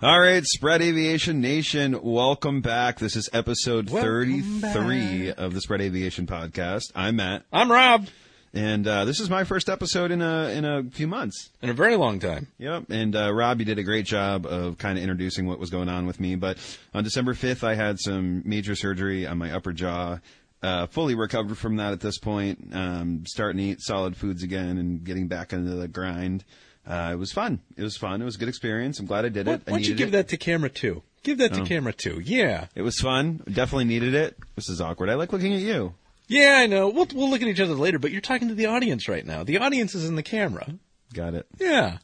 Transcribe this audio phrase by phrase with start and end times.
[0.00, 3.00] All right, Spread Aviation Nation, welcome back.
[3.00, 6.92] This is episode Welcome 33 of the Spread Aviation podcast.
[6.94, 8.06] I'm Matt, I'm Rob.
[8.54, 11.50] and uh, this is my first episode in a in a few months.
[11.62, 12.46] In a very long time.
[12.58, 15.70] Yep, and uh, Rob, you did a great job of kind of introducing what was
[15.70, 16.36] going on with me.
[16.36, 16.58] But
[16.94, 20.18] on December 5th, I had some major surgery on my upper jaw.
[20.62, 22.70] Uh, fully recovered from that at this point.
[22.72, 26.44] Um, starting to eat solid foods again and getting back into the grind.
[26.88, 27.60] Uh, it was fun.
[27.76, 28.22] It was fun.
[28.22, 28.98] It was a good experience.
[28.98, 29.62] I'm glad I did Why, it.
[29.66, 30.12] I why don't you give it.
[30.12, 31.02] that to camera two?
[31.22, 31.64] Give that to Oh.
[31.66, 32.20] camera two.
[32.24, 32.68] Yeah.
[32.74, 33.42] It was fun.
[33.46, 34.36] Definitely needed it.
[34.56, 35.10] This is awkward.
[35.10, 35.94] I like looking at you.
[36.28, 36.88] Yeah, I know.
[36.88, 39.44] We'll, we'll look at each other later, but you're talking to the audience right now.
[39.44, 40.74] The audience is in the camera.
[41.12, 41.46] Got it.
[41.58, 41.98] Yeah.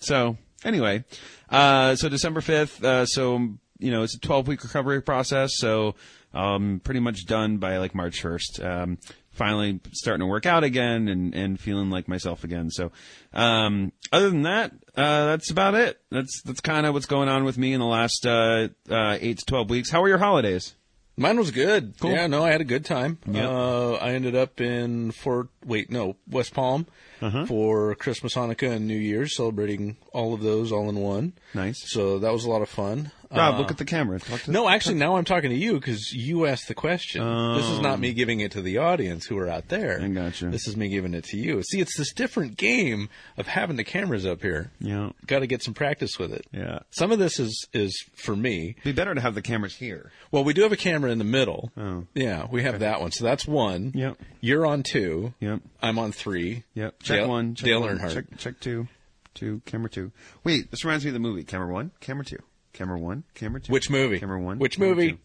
[0.00, 1.04] So anyway,
[1.48, 3.38] uh, so December 5th, uh, so,
[3.78, 5.52] you know, it's a 12 week recovery process.
[5.56, 5.94] So,
[6.34, 8.64] um, pretty much done by like March 1st.
[8.64, 8.98] Um,
[9.34, 12.70] finally starting to work out again and, and feeling like myself again.
[12.70, 12.90] So,
[13.32, 16.00] um, other than that, uh, that's about it.
[16.10, 19.38] That's, that's kind of what's going on with me in the last, uh, uh, eight
[19.38, 19.90] to 12 weeks.
[19.90, 20.74] How were your holidays?
[21.16, 21.94] Mine was good.
[22.00, 22.10] Cool.
[22.10, 23.18] Yeah, no, I had a good time.
[23.30, 23.48] Yep.
[23.48, 26.86] Uh, I ended up in Fort, wait, no, West Palm
[27.22, 27.46] Uh-huh.
[27.46, 31.34] for Christmas, Hanukkah, and New Year's, celebrating all of those all in one.
[31.54, 31.84] Nice.
[31.92, 33.12] So that was a lot of fun.
[33.36, 34.18] Rob, Uh, look at the camera.
[34.20, 37.22] Talk to No, actually, now I'm talking to you because you asked the question.
[37.56, 40.00] This is not me giving it to the audience who are out there.
[40.00, 40.46] I gotcha.
[40.50, 41.62] This is me giving it to you.
[41.62, 44.70] See, it's this different game of having the cameras up here.
[44.80, 45.10] Yeah.
[45.26, 46.46] Got to get some practice with it.
[46.52, 46.80] Yeah.
[46.90, 48.76] Some of this is is for me.
[48.84, 50.10] Be better to have the cameras here.
[50.30, 51.70] Well, we do have a camera in the middle.
[51.76, 52.06] Oh.
[52.14, 53.10] Yeah, we have that one.
[53.12, 53.92] So that's one.
[53.94, 54.16] Yep.
[54.40, 55.34] You're on two.
[55.40, 55.60] Yep.
[55.82, 56.64] I'm on three.
[56.74, 57.02] Yep.
[57.02, 57.54] Check Dale- one.
[57.54, 57.98] Check Dale one.
[57.98, 58.12] Earnhardt.
[58.14, 58.88] Check, check two.
[59.34, 59.62] Two.
[59.66, 60.12] Camera two.
[60.44, 61.42] Wait, this reminds me of the movie.
[61.44, 61.90] Camera one.
[62.00, 62.38] Camera two.
[62.74, 63.24] Camera one.
[63.34, 63.72] Camera two.
[63.72, 64.20] Which movie?
[64.20, 64.58] Camera one.
[64.58, 65.12] Which camera movie?
[65.12, 65.18] two.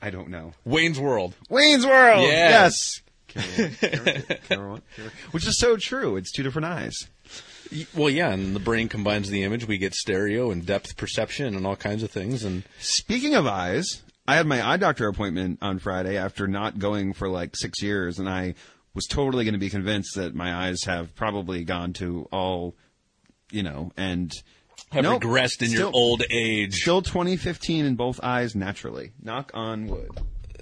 [0.00, 0.52] I don't know.
[0.64, 1.34] Wayne's World.
[1.48, 2.22] Wayne's World.
[2.22, 3.00] Yes.
[3.28, 3.74] Camera one.
[3.80, 4.82] Camera, two, camera one.
[4.94, 6.16] Camera, which is so true.
[6.16, 7.08] It's two different eyes.
[7.94, 9.66] Well, yeah, and the brain combines the image.
[9.66, 12.44] We get stereo and depth perception and all kinds of things.
[12.44, 17.12] And Speaking of eyes, I had my eye doctor appointment on Friday after not going
[17.12, 18.54] for like six years, and I
[18.94, 22.74] was totally going to be convinced that my eyes have probably gone to all,
[23.50, 24.32] you know, and
[24.92, 25.22] have Nope.
[25.22, 26.74] regressed in your old age.
[26.76, 29.12] Still 2015 in both eyes naturally.
[29.22, 30.10] Knock on wood.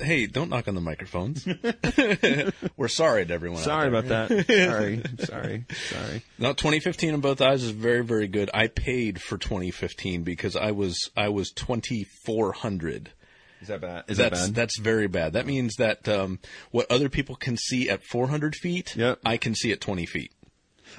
[0.00, 1.46] Hey, don't knock on the microphones.
[2.76, 3.60] We're sorry to everyone.
[3.60, 4.28] out Sorry about that.
[4.48, 5.02] sorry.
[5.24, 5.64] Sorry.
[5.88, 6.22] Sorry.
[6.36, 8.50] No, 2015 in both eyes is very, very good.
[8.52, 13.12] I paid for 2015 because I was I was 2400.
[13.60, 14.04] Is that bad?
[14.08, 14.54] Is That's that bad?
[14.54, 15.32] that's very bad.
[15.34, 16.38] That means that um,
[16.70, 19.20] what other people can see at 400 feet, Yep.
[19.24, 20.32] I can see at 20 feet.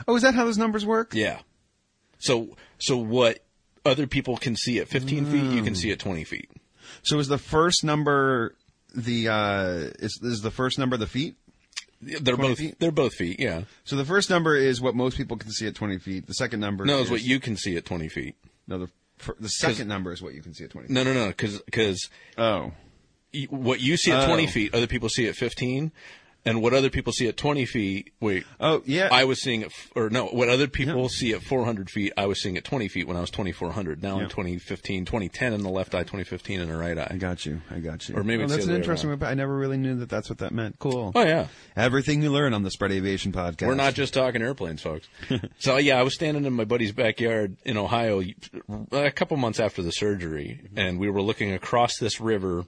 [0.07, 1.13] oh, is that how those numbers work?
[1.13, 1.39] Yeah.
[2.17, 3.39] So so what
[3.85, 6.49] other people can see at 15 feet, you can see at 20 feet.
[7.03, 8.55] So is the first number
[8.93, 11.35] the uh is is the first number the feet?
[12.01, 12.75] They're both feet?
[12.79, 13.39] they're both feet.
[13.39, 13.63] Yeah.
[13.83, 16.27] So the first number is what most people can see at 20 feet.
[16.27, 18.35] The second number No, is is what you can see at 20 feet.
[18.67, 18.89] No, the
[19.39, 20.93] the second number is what you can see at 20 feet.
[20.93, 22.73] No, no, no, because because Oh.
[23.49, 24.27] what you see at Oh.
[24.27, 25.91] 20 feet, other people see at 15,
[26.45, 28.13] and what other people see at 20 feet.
[28.19, 29.09] Wait, Oh, yeah.
[29.11, 32.27] I was seeing it, f- or no, what other people see at 400 feet, I
[32.27, 34.03] was seeing at 20 feet when I was 2400.
[34.03, 34.23] Now Yeah.
[34.23, 37.07] in 2015, 2010 in the left eye, 2015 in the right eye.
[37.09, 37.61] I got you.
[37.71, 38.15] I got you.
[38.15, 39.15] Or maybe it's that's an interesting way.
[39.15, 40.77] but I never really knew that that's what that meant.
[40.79, 41.11] Cool.
[41.15, 43.67] Oh yeah, Everything you learn on the Spread Aviation podcast.
[43.67, 45.07] we're not just talking airplanes, folks.
[45.59, 49.59] so yeah, I was standing in my buddy's backyard in Ohio uh, a couple months
[49.59, 52.65] after the surgery, and we were looking across this river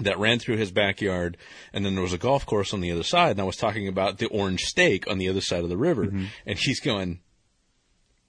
[0.00, 1.36] that ran through his backyard,
[1.72, 3.88] and then there was a golf course on the other side, and I was talking
[3.88, 6.24] about the orange steak on the other side of the river, mm-hmm.
[6.44, 7.20] and he's going,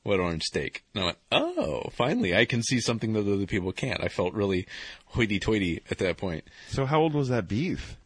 [0.04, 3.72] "What orange steak?" And I went, "Oh, finally, I can see something that other people
[3.72, 4.68] can't." I felt really
[5.08, 6.46] hoity-toity at that point.
[6.70, 7.98] So how old was that beef?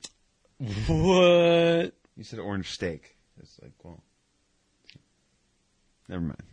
[0.88, 1.94] What?
[2.16, 3.16] You said orange steak.
[3.40, 4.04] It's like, well,
[6.08, 6.44] never mind.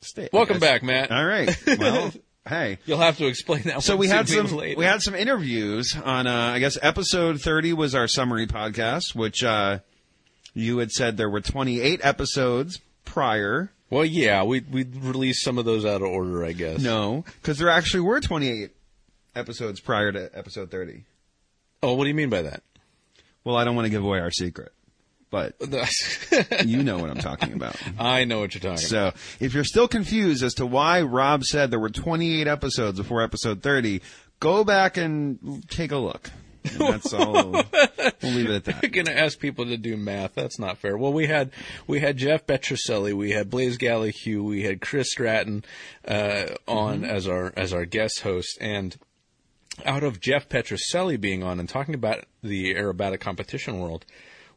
[0.00, 0.32] Steak.
[0.32, 1.10] Welcome back, Matt.
[1.10, 1.50] All right.
[1.78, 2.12] Well,
[2.46, 2.78] hey.
[2.86, 3.82] You'll have to explain that.
[3.82, 4.78] So we had some later.
[4.78, 9.42] we had some interviews on uh, I guess episode 30 was our summary podcast which
[9.44, 9.78] uh,
[10.54, 13.70] you had said there were 28 episodes prior.
[13.90, 16.80] Well, yeah, we we released some of those out of order, I guess.
[16.80, 18.70] No, cuz there actually were 28
[19.36, 21.04] episodes prior to episode 30.
[21.82, 22.62] Oh, what do you mean by that?
[23.44, 24.72] Well, I don't want to give away our secret,
[25.30, 25.54] but
[26.64, 27.76] you know what I'm talking about.
[27.98, 29.14] I know what you're talking about.
[29.14, 33.22] So, if you're still confused as to why Rob said there were 28 episodes before
[33.22, 34.02] episode 30,
[34.40, 36.30] go back and take a look.
[36.64, 37.52] And that's all.
[38.22, 38.82] we'll leave it at that.
[38.82, 40.34] You're gonna ask people to do math.
[40.34, 40.96] That's not fair.
[40.96, 41.50] Well, we had
[41.86, 45.64] we had Jeff Petroselli, we had Blaze Gallahue, we had Chris Stratton
[46.06, 48.96] uh, on as our as our guest host, and
[49.84, 54.04] out of Jeff Petroselli being on and talking about the aerobatic competition world,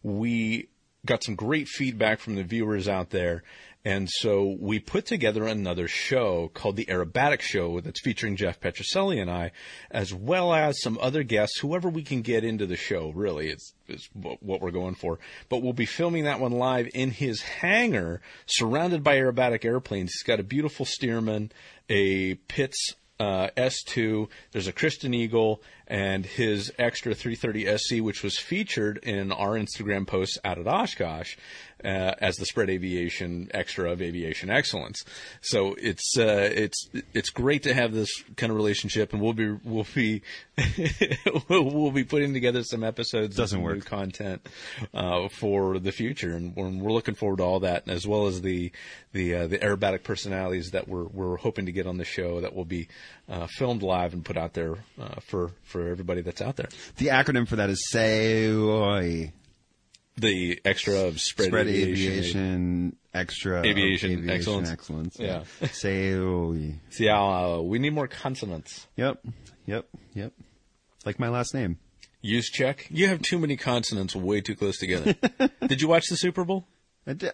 [0.03, 0.69] we
[1.05, 3.43] got some great feedback from the viewers out there.
[3.85, 9.21] And so we put together another show called the Aerobatic Show that's featuring Jeff Petroselli
[9.21, 9.51] and I,
[9.89, 13.73] as well as some other guests, whoever we can get into the show, really, is,
[13.87, 15.17] is what we're going for.
[15.47, 20.11] But we'll be filming that one live in his hangar, surrounded by aerobatic airplanes.
[20.11, 21.49] He's got a beautiful Stearman,
[21.87, 24.27] a Pitts uh, S2.
[24.51, 30.05] There's a Christen Eagle and his extra 330 SC, which was featured in our Instagram
[30.07, 31.35] posts out at Oshkosh
[31.83, 35.03] uh, as the spread aviation extra of aviation excellence.
[35.41, 39.51] So it's uh, it's it's great to have this kind of relationship, and we'll be
[39.63, 40.21] we'll be
[41.49, 43.75] we'll be putting together some episodes, Doesn't some work.
[43.75, 44.47] new content
[44.93, 48.41] uh, for the future, and we're, we're looking forward to all that, as well as
[48.41, 48.71] the
[49.13, 52.55] the uh, the aerobatic personalities that we're we're hoping to get on the show that
[52.55, 52.87] will be
[53.29, 56.69] uh, filmed live and put out there uh, for for everybody that's out there.
[56.97, 59.31] The acronym for that is SAOI.
[60.19, 62.11] The extra of spread, Spread aviation.
[62.11, 63.59] aviation, extra.
[63.59, 64.69] of Aviation excellence.
[64.69, 65.17] excellence.
[65.19, 65.43] Yeah.
[65.71, 66.79] Say SAOI.
[66.89, 68.87] See, uh, we need more consonants.
[68.97, 69.19] Yep.
[69.65, 69.85] Yep.
[70.15, 70.33] Yep.
[71.05, 71.77] Like my last name.
[72.21, 72.87] Use check.
[72.89, 75.15] You have too many consonants way too close together.
[75.67, 76.67] Did you watch the Super Bowl?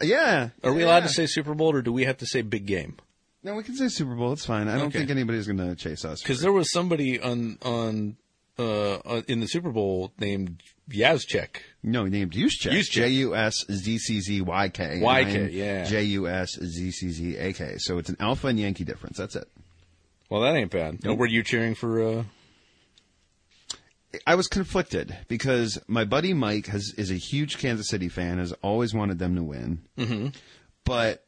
[0.02, 0.50] Yeah.
[0.64, 0.86] Are we Yeah.
[0.88, 2.98] allowed to say Super Bowl or do we have to say big game?
[3.42, 4.34] No, we can say Super Bowl.
[4.34, 4.68] It's fine.
[4.68, 5.00] I don't Okay.
[5.00, 6.22] think anybody's going to chase us.
[6.22, 8.18] Because there was somebody on on
[8.58, 11.58] uh, uh, in the Super Bowl named Yazchek.
[11.84, 12.72] no, named Juszczyk.
[12.72, 12.92] Juszczyk.
[12.92, 15.00] J U S Z C Z Y K.
[15.02, 15.86] YK, yeah.
[15.86, 17.76] J U S Z C Z A K.
[17.78, 19.18] So it's an Alpha and Yankee difference.
[19.18, 19.48] That's it.
[20.30, 21.04] Well, that ain't bad.
[21.04, 21.20] Nope.
[21.20, 22.02] Were you cheering for?
[22.02, 22.24] Uh,
[24.26, 28.54] I was conflicted because my buddy Mike has is a huge Kansas City fan, has
[28.62, 29.82] always wanted them to win.
[29.98, 30.28] Mm-hmm.
[30.86, 31.25] But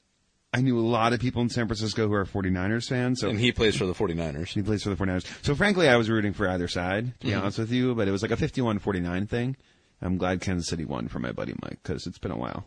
[0.57, 3.39] I knew a lot of people in San Francisco who are 49ers fans, so and
[3.39, 4.47] he plays for the 49ers.
[4.49, 5.25] he plays for the 49ers.
[5.45, 7.41] So frankly, I was rooting for either side, to be Mm-hmm.
[7.41, 9.55] honest with you, but it was like a 51-49 thing.
[10.01, 12.65] I'm glad Kansas City won for my buddy Mike because it's been a while.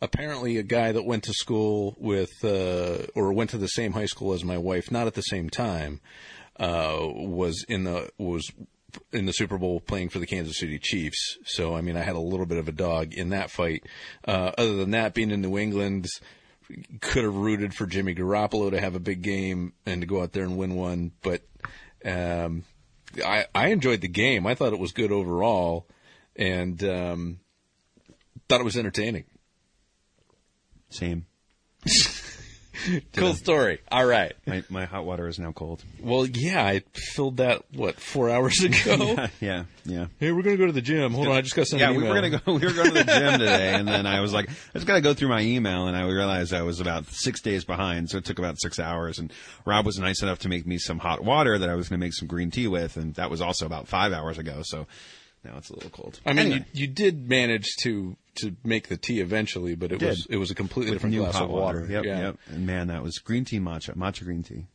[0.00, 4.06] Apparently, a guy that went to school with uh, or went to the same high
[4.06, 6.00] school as my wife, not at the same time,
[6.58, 8.50] uh, was in the was
[9.12, 11.38] in the Super Bowl playing for the Kansas City Chiefs.
[11.44, 13.84] So I mean, I had a little bit of a dog in that fight.
[14.26, 16.06] Uh, other than that, being in New England,
[17.00, 20.32] could have rooted for Jimmy Garoppolo to have a big game and to go out
[20.32, 21.42] there and win one, but
[22.04, 22.64] um,
[23.24, 24.46] I I enjoyed the game.
[24.46, 25.86] I thought it was good overall,
[26.34, 27.40] and um,
[28.48, 29.24] thought it was entertaining.
[30.90, 31.26] Same.
[33.14, 33.80] Cool story.
[33.90, 34.32] All right.
[34.46, 35.82] My my hot water is now cold.
[36.00, 39.26] Well, yeah, I filled that what four hours ago.
[39.40, 40.06] yeah, yeah.
[40.18, 41.12] hey, we're gonna go to the gym.
[41.12, 42.14] Hold on, I just got sent Yeah, an we email.
[42.14, 42.54] were gonna go.
[42.54, 45.00] We were going to the gym today, and then I was like, I just gotta
[45.00, 48.24] go through my email, and I realized I was about six days behind, so it
[48.24, 49.18] took about six hours.
[49.18, 49.32] And
[49.64, 52.14] Rob was nice enough to make me some hot water that I was gonna make
[52.14, 54.60] some green tea with, and that was also about five hours ago.
[54.64, 54.86] So
[55.46, 56.20] now it's a little cold.
[56.26, 59.98] I mean, Anyway, you, you did manage to to make the tea eventually, but it
[59.98, 60.08] Did.
[60.10, 61.86] was it was a completely with different new glass of water.
[61.88, 62.20] Yep, yeah.
[62.20, 62.38] yep.
[62.48, 64.66] And man, that was green tea matcha, matcha green tea.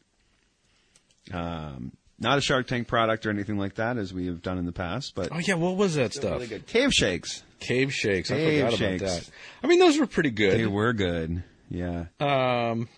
[1.33, 4.65] Um, not a Shark Tank product or anything like that, as we have done in
[4.65, 6.33] the past, but Oh yeah, what was that stuff?
[6.33, 6.67] really good.
[6.67, 7.43] Cave shakes.
[7.59, 8.31] Cave shakes.
[8.31, 9.01] I forgot shakes.
[9.01, 9.29] about that.
[9.63, 10.59] I mean, those were pretty good.
[10.59, 11.43] They were good.
[11.69, 12.05] Yeah.
[12.19, 12.89] Um,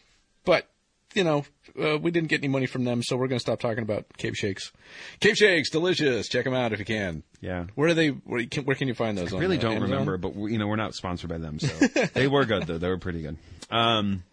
[0.46, 0.68] but
[1.14, 1.46] you know,
[1.82, 4.06] uh, we didn't get any money from them, so we're going to stop talking about
[4.18, 4.72] Cape shakes.
[5.20, 6.28] Cape shakes, delicious.
[6.28, 7.24] Check them out if you can.
[7.42, 7.66] Yeah.
[7.76, 8.10] Where are they?
[8.10, 9.34] Where can, where can you find those?
[9.34, 9.92] I really uh, don't Amazon?
[9.92, 11.68] remember, but we, you know we're not sponsored by them, so
[12.14, 12.78] they were good though.
[12.78, 13.38] They were pretty good.
[13.72, 14.24] Um,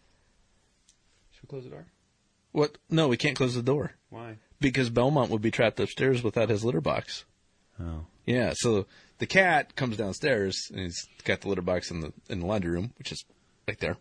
[1.32, 1.86] should we close the door?
[2.52, 2.78] What?
[2.88, 4.36] No, we can't close the door Why?
[4.60, 7.24] because Belmont would be trapped upstairs without his litter box.
[7.80, 8.86] Oh, Yeah, so
[9.18, 12.70] the cat comes downstairs and he's got the litter box in the in the laundry
[12.72, 13.24] room, which is
[13.66, 13.96] right there.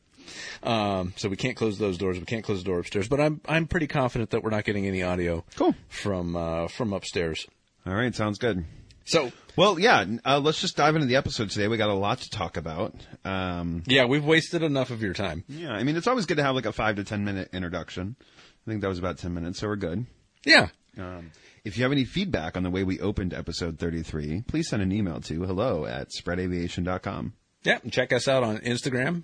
[0.64, 2.20] Um, so we can't close those doors.
[2.20, 3.08] We can't close the door upstairs.
[3.08, 5.76] But I'm I'm pretty confident that we're not getting any audio Cool.
[5.88, 7.48] from uh, from upstairs.
[7.86, 8.66] all right, sounds good.
[9.06, 11.68] So Well, yeah, uh, let's just dive into the episode today.
[11.68, 12.94] We got a lot to talk about.
[13.26, 15.44] Um, yeah, we've wasted enough of your time.
[15.48, 18.16] yeah, I mean it's always good to have like a five to ten minute introduction.
[18.20, 20.06] I think that was about ten minutes, so we're good.
[20.46, 20.68] Yeah.
[20.98, 21.32] Um,
[21.64, 24.92] if you have any feedback on the way we opened episode 33, please send an
[24.92, 27.34] email to hello at spreadaviation.com.
[27.64, 29.24] Yeah, and check us out on Instagram,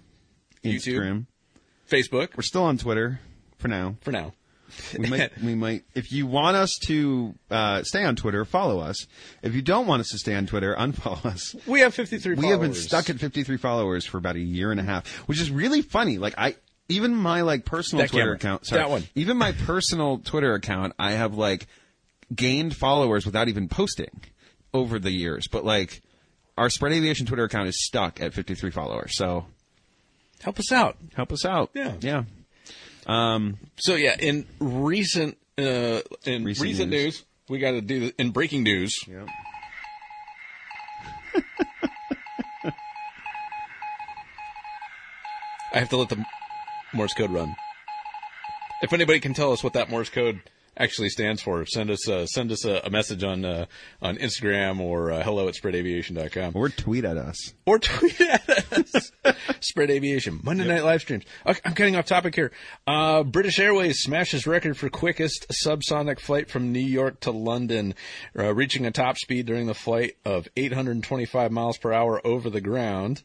[0.65, 1.25] YouTube, Instagram.
[1.89, 3.19] Facebook We're still on Twitter
[3.57, 3.95] for now.
[4.01, 4.33] for now.
[4.97, 9.05] We might, we might, if you want us to uh, stay on Twitter, follow us.
[9.41, 11.55] If you don't want us to stay on Twitter, unfollow us.
[11.67, 14.79] We have 53 We have been stuck at 53 followers for about a year and
[14.79, 16.17] a half, which is really funny.
[16.17, 16.55] Like I,
[16.89, 18.35] even my like personal That Twitter camera.
[18.37, 19.03] account, sorry, That one.
[19.15, 21.67] even my personal Twitter account, I have like
[22.33, 24.21] gained followers without even posting
[24.73, 25.47] over the years.
[25.47, 26.01] But like
[26.57, 29.15] our Spread Aviation Twitter account is stuck at 53 followers.
[29.15, 29.45] So
[30.45, 30.95] Help us out.
[31.15, 31.71] help us out.
[31.73, 31.93] Yeah.
[32.01, 32.23] yeah.
[33.77, 37.03] So yeah, in recent uh, in Recent recent, news.
[37.03, 37.23] news.
[37.49, 38.93] we got to do the, in breaking news.
[39.07, 39.27] Yep.
[45.73, 46.23] I have to let the
[46.93, 47.55] Morse code run.
[48.83, 50.41] If anybody can tell us what that Morse code
[50.77, 53.65] actually stands for, send us uh, send us a, a message on uh,
[54.01, 56.53] on Instagram or uh, hello at spreadaviation.com.
[56.55, 57.53] Or tweet at us.
[57.65, 59.11] or tweet at us.
[59.61, 61.23] Spread Aviation Monday night live streams.
[61.45, 62.51] Okay, I'm getting off topic here.
[62.87, 67.95] Uh, British Airways smashes record for quickest subsonic flight from New York to London,
[68.37, 72.61] uh, reaching a top speed during the flight of 825 miles per hour over the
[72.61, 73.21] ground.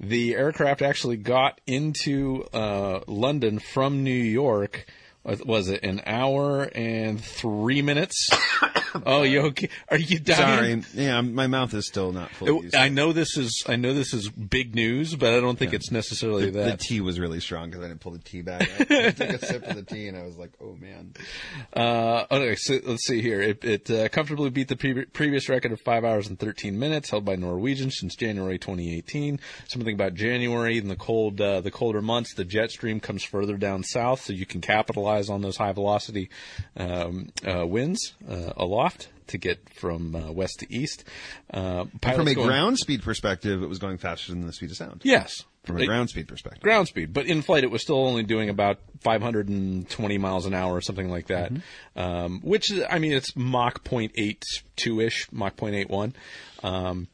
[0.00, 4.86] The aircraft actually got into uh, London from New York.
[5.24, 8.28] Was it an hour and three minutes?
[9.06, 9.70] oh, you okay?
[9.88, 10.82] Are you dying?
[10.82, 11.04] Sorry.
[11.04, 12.62] Yeah, my mouth is still not full.
[12.74, 15.90] I know this is I know this is big news, but I don't think it's
[15.90, 16.78] necessarily the that.
[16.78, 18.62] The tea was really strong because I didn't pull the tea back.
[18.80, 21.14] I took a sip of the tea and I was like, "Oh man!"
[21.74, 23.40] Uh, okay, so let's see here.
[23.40, 27.10] It, it uh, comfortably beat the pre- previous record of five hours and 13 minutes
[27.10, 29.40] held by Norwegian since January 2018.
[29.68, 33.56] Something about January and the cold, uh, the colder months, the jet stream comes further
[33.56, 36.28] down south, so you can capitalize on those high velocity
[36.76, 41.04] um, uh, winds uh, aloft to get from uh, west to east.
[41.52, 44.76] Uh, From a going- ground speed perspective, it was going faster than the speed of
[44.76, 45.00] sound.
[45.04, 46.62] yes, From a It- ground speed perspective.
[46.62, 50.74] ground speed, but in flight it was still only doing about 520 miles an hour
[50.74, 51.52] or something like that.
[51.96, 56.12] Um, which is- I mean, it's Mach 0.82 ish, Mach 0.81.
[56.62, 57.08] Um,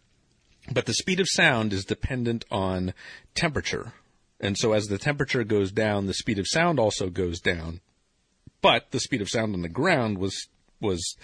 [0.73, 2.93] but the speed of sound is dependent on
[3.37, 3.93] temperature,
[4.41, 7.81] and so as the temperature goes down, the speed of sound also goes down.
[8.63, 10.49] But the speed of sound on the ground was
[10.81, 11.17] was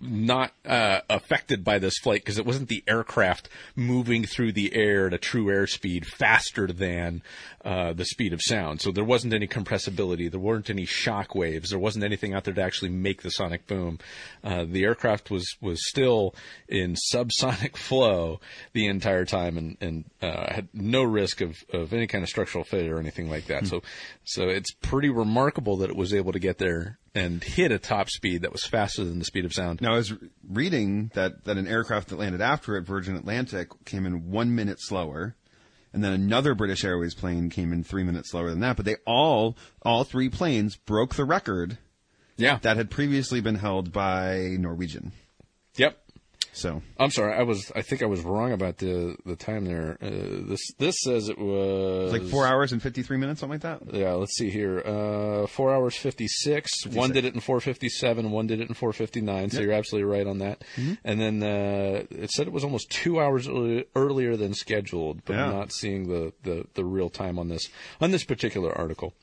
[0.00, 5.08] not uh, affected by this flight because it wasn't the aircraft moving through the air
[5.08, 7.22] at a true airspeed faster than
[7.64, 8.80] uh, the speed of sound.
[8.80, 12.54] So there wasn't any compressibility, there weren't any shock waves, there wasn't anything out there
[12.54, 13.98] to actually make the sonic boom.
[14.42, 16.34] Uh, the aircraft was was still
[16.68, 18.40] in subsonic flow
[18.72, 22.64] the entire time and and uh, had no risk of, of any kind of structural
[22.64, 23.66] failure or anything like that.
[23.66, 23.82] So
[24.24, 28.08] so it's pretty remarkable that it was able to get there and hit a top
[28.08, 29.80] speed that was faster than the speed of sound.
[29.80, 30.12] Now, I was
[30.48, 34.80] reading that, that an aircraft that landed after it, Virgin Atlantic, came in one minute
[34.80, 35.34] slower.
[35.92, 38.76] And then another British Airways plane came in three minutes slower than that.
[38.76, 41.78] But they all, all three planes broke the record
[42.36, 42.58] Yeah.
[42.62, 45.12] that had previously been held by Norwegian.
[45.76, 45.98] Yep.
[46.52, 47.32] So, I'm sorry.
[47.34, 47.70] I was.
[47.76, 49.96] I think I was wrong about the the time there.
[50.02, 50.08] Uh,
[50.48, 53.94] this this says it was like four hours and 53 minutes, something like that.
[53.94, 54.80] Yeah, let's see here.
[54.84, 56.84] Uh, four hours fifty six.
[56.86, 58.32] One did it in four fifty seven.
[58.32, 59.50] One did it in four fifty nine.
[59.50, 60.64] So you're absolutely right on that.
[60.76, 60.94] Mm-hmm.
[61.04, 65.36] And then uh, it said it was almost two hours early, earlier than scheduled, but
[65.36, 65.56] I'm Yeah.
[65.58, 67.68] not seeing the, the, the real time on this
[68.00, 69.14] on this particular article.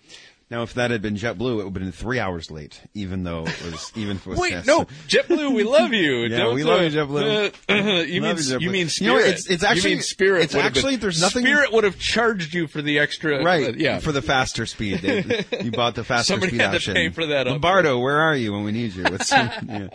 [0.49, 3.41] Now, if that had been JetBlue, it would have been three hours late, even though
[3.45, 6.21] it was, even if it was Wait, no, JetBlue, we love you.
[6.27, 7.53] Yeah, Don't, we love uh, you, JetBlue.
[7.69, 7.73] uh,
[8.05, 8.61] you mean you, JetBlue.
[8.61, 9.21] you mean You know, Spirit?
[9.27, 10.43] it's- it's actually- you mean Spirit.
[10.43, 13.43] it's have been- actually- there's nothing- Spirit would have charged you for the extra.
[13.43, 13.67] Right.
[13.67, 13.99] uh, yeah.
[13.99, 14.99] For the faster speed.
[15.01, 16.93] They, you bought the faster Somebody speed had to option.
[16.93, 17.47] pay for that.
[17.47, 19.03] Lombardo, where are you when we need you?
[19.03, 19.89] What's- yeah.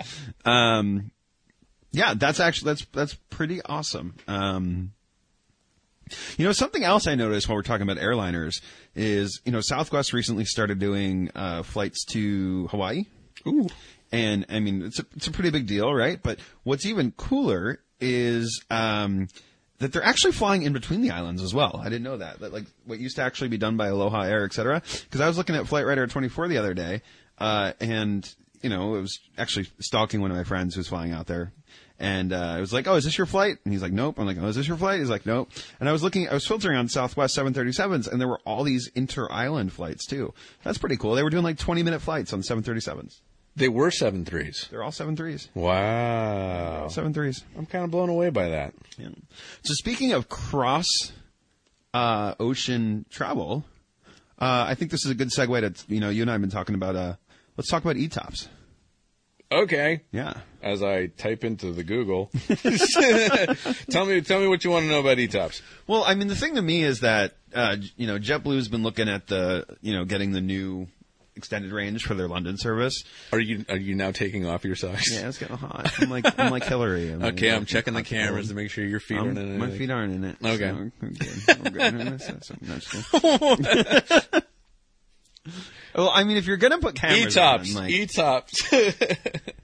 [0.44, 1.12] Um,
[1.92, 4.16] yeah, that's actually, that's, that's pretty awesome.
[4.28, 4.92] Um,
[6.36, 8.60] you know, something else I noticed while we're talking about airliners
[8.94, 13.04] is, you know, Southwest recently started doing, uh, flights to Hawaii.
[13.46, 13.68] Ooh.
[14.10, 16.22] And I mean, it's a, it's a pretty big deal, right?
[16.22, 19.28] But what's even cooler is, um,
[19.82, 21.80] that they're actually flying in between the islands as well.
[21.82, 22.38] I didn't know that.
[22.38, 24.80] That like what used to actually be done by Aloha Air, et cetera.
[25.10, 27.02] Cause I was looking at Flight Radar 24 the other day,
[27.38, 31.26] uh, and, you know, it was actually stalking one of my friends who's flying out
[31.26, 31.52] there.
[32.02, 33.58] And, uh, I was like, oh, is this your flight?
[33.64, 34.18] And he's like, nope.
[34.18, 34.98] I'm like, oh, is this your flight?
[34.98, 35.50] He's like, nope.
[35.80, 38.90] And I was looking, I was filtering on Southwest 737s and there were all these
[38.94, 40.34] inter-island flights too.
[40.64, 41.14] That's pretty cool.
[41.14, 43.20] They were doing like 20 minute flights on 737s.
[43.54, 44.66] They were seven threes.
[44.70, 45.48] They're all seven threes.
[45.54, 46.88] Wow.
[46.88, 47.44] Seven threes.
[47.56, 48.74] I'm kind of blown away by that.
[48.98, 49.08] Yeah.
[49.62, 50.88] So speaking of cross
[51.92, 53.64] uh, ocean travel,
[54.38, 56.40] uh, I think this is a good segue to you know you and I have
[56.40, 56.96] been talking about.
[56.96, 57.14] Uh,
[57.58, 58.48] let's talk about ETOPS.
[59.52, 60.00] Okay.
[60.12, 60.34] Yeah.
[60.62, 62.30] As I type into the Google,
[63.90, 65.60] tell me, tell me what you want to know about ETOPS.
[65.88, 69.08] Well, I mean, the thing to me is that uh, you know JetBlue's been looking
[69.08, 70.86] at the you know getting the new
[71.34, 73.02] extended range for their London service.
[73.32, 75.10] Are you are you now taking off your socks?
[75.12, 75.90] Yeah, it's getting hot.
[76.00, 77.10] I'm like I'm like Hillary.
[77.10, 79.58] I'm like, Okay, I'm checking the cameras to make sure your feet Um, aren't in
[79.58, 79.78] my anything.
[79.80, 80.36] feet aren't in it.
[80.44, 80.90] Okay.
[81.48, 81.82] so I'm good.
[81.82, 84.42] I'm good.
[85.94, 89.52] Well, I mean, if you're gonna put cameras ETOPS, on, like, ETOPS.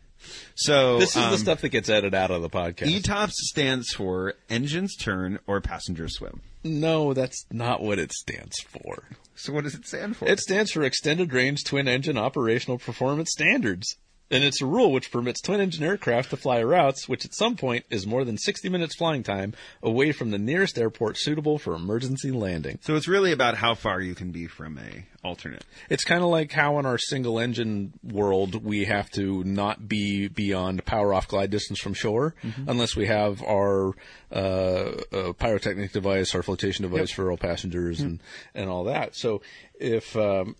[0.60, 2.92] so this is um, the stuff that gets edited out of the podcast.
[3.00, 6.40] ETOPS stands for engines turn or passengers swim.
[6.64, 9.04] no, that's not what it stands for.
[9.36, 10.26] So what does it stand for?
[10.26, 13.96] It stands for Extended Range Twin Engine Operational Performance Standards.
[14.30, 17.56] And it's a rule which permits twin engine aircraft to fly routes which at some
[17.56, 21.75] point is more than 60 minutes flying time away from the nearest airport suitable for
[21.75, 22.78] emergency landing.
[22.82, 25.64] So it's really about how far you can be from a alternate.
[25.90, 30.28] It's kind of like how in our single engine world we have to not be
[30.28, 32.35] beyond power off glide distance from shore
[32.66, 33.92] unless we have our
[34.30, 38.20] uh, uh, pyrotechnic device, our flotation device for all passengers and,
[38.54, 39.16] and all that.
[39.16, 39.42] So
[39.78, 40.56] if um,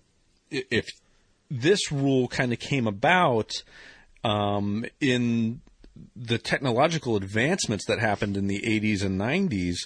[0.51, 0.89] if
[1.51, 3.53] this rule kind of came about
[4.25, 5.61] um, in
[6.15, 9.77] the technological advancements that happened in the 80s and 90s,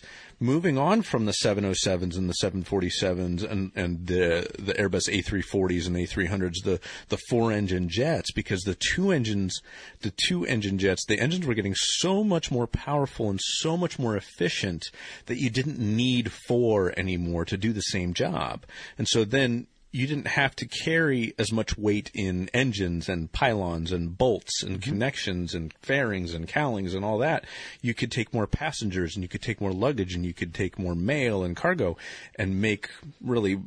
[0.41, 5.97] moving on from the 707s and the 747s and, and the, the Airbus A340s and
[5.97, 9.61] A300s, the, the four engine jets, because the two engines,
[10.01, 13.99] the two engine jets, the engines were getting so much more powerful and so much
[13.99, 14.91] more efficient
[15.27, 18.65] that you didn't need four anymore to do the same job.
[18.99, 23.93] And so then you didn't have to carry as much weight in engines and pylons
[23.93, 24.91] and bolts and mm-hmm.
[24.91, 27.45] connections and fairings and cowlings and all that.
[27.83, 30.79] You could take more passengers and you could take more luggage and you could take
[30.79, 31.99] more mail and cargo
[32.37, 32.89] and make
[33.21, 33.61] really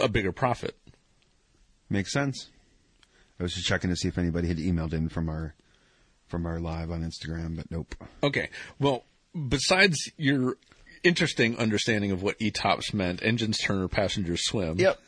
[0.00, 0.76] a bigger profit.
[1.88, 2.50] Makes sense.
[3.40, 5.54] I was just checking to see if anybody had emailed in from our
[6.28, 7.94] from our live on Instagram, but nope.
[8.22, 8.50] Okay.
[8.78, 9.04] Well,
[9.48, 10.56] besides your
[11.02, 14.78] interesting understanding of what ETOPS meant, engines turn or passengers swim.
[14.78, 14.98] Yep.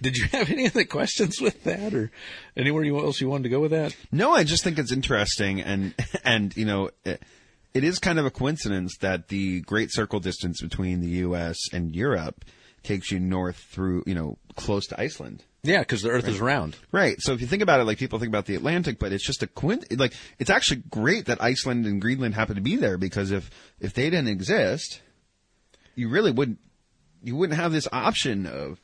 [0.00, 2.10] Did you have any other questions with that or
[2.56, 3.96] anywhere else you wanted to go with that?
[4.12, 7.22] No, I just think it's interesting, and and you know, it,
[7.74, 11.58] it is kind of a coincidence that the great circle distance between the U.S.
[11.72, 12.44] and Europe
[12.82, 15.44] takes you north through, you know, close to Iceland.
[15.62, 16.76] Yeah, because the Earth is round.
[16.90, 17.20] Right.
[17.20, 19.42] So if you think about it, like people think about the Atlantic, but it's just
[19.42, 19.80] a coin.
[19.90, 23.92] Like it's actually great that Iceland and Greenland happen to be there because if if
[23.92, 25.02] they didn't exist,
[25.94, 26.58] you really wouldn't
[27.22, 28.80] you wouldn't have this option of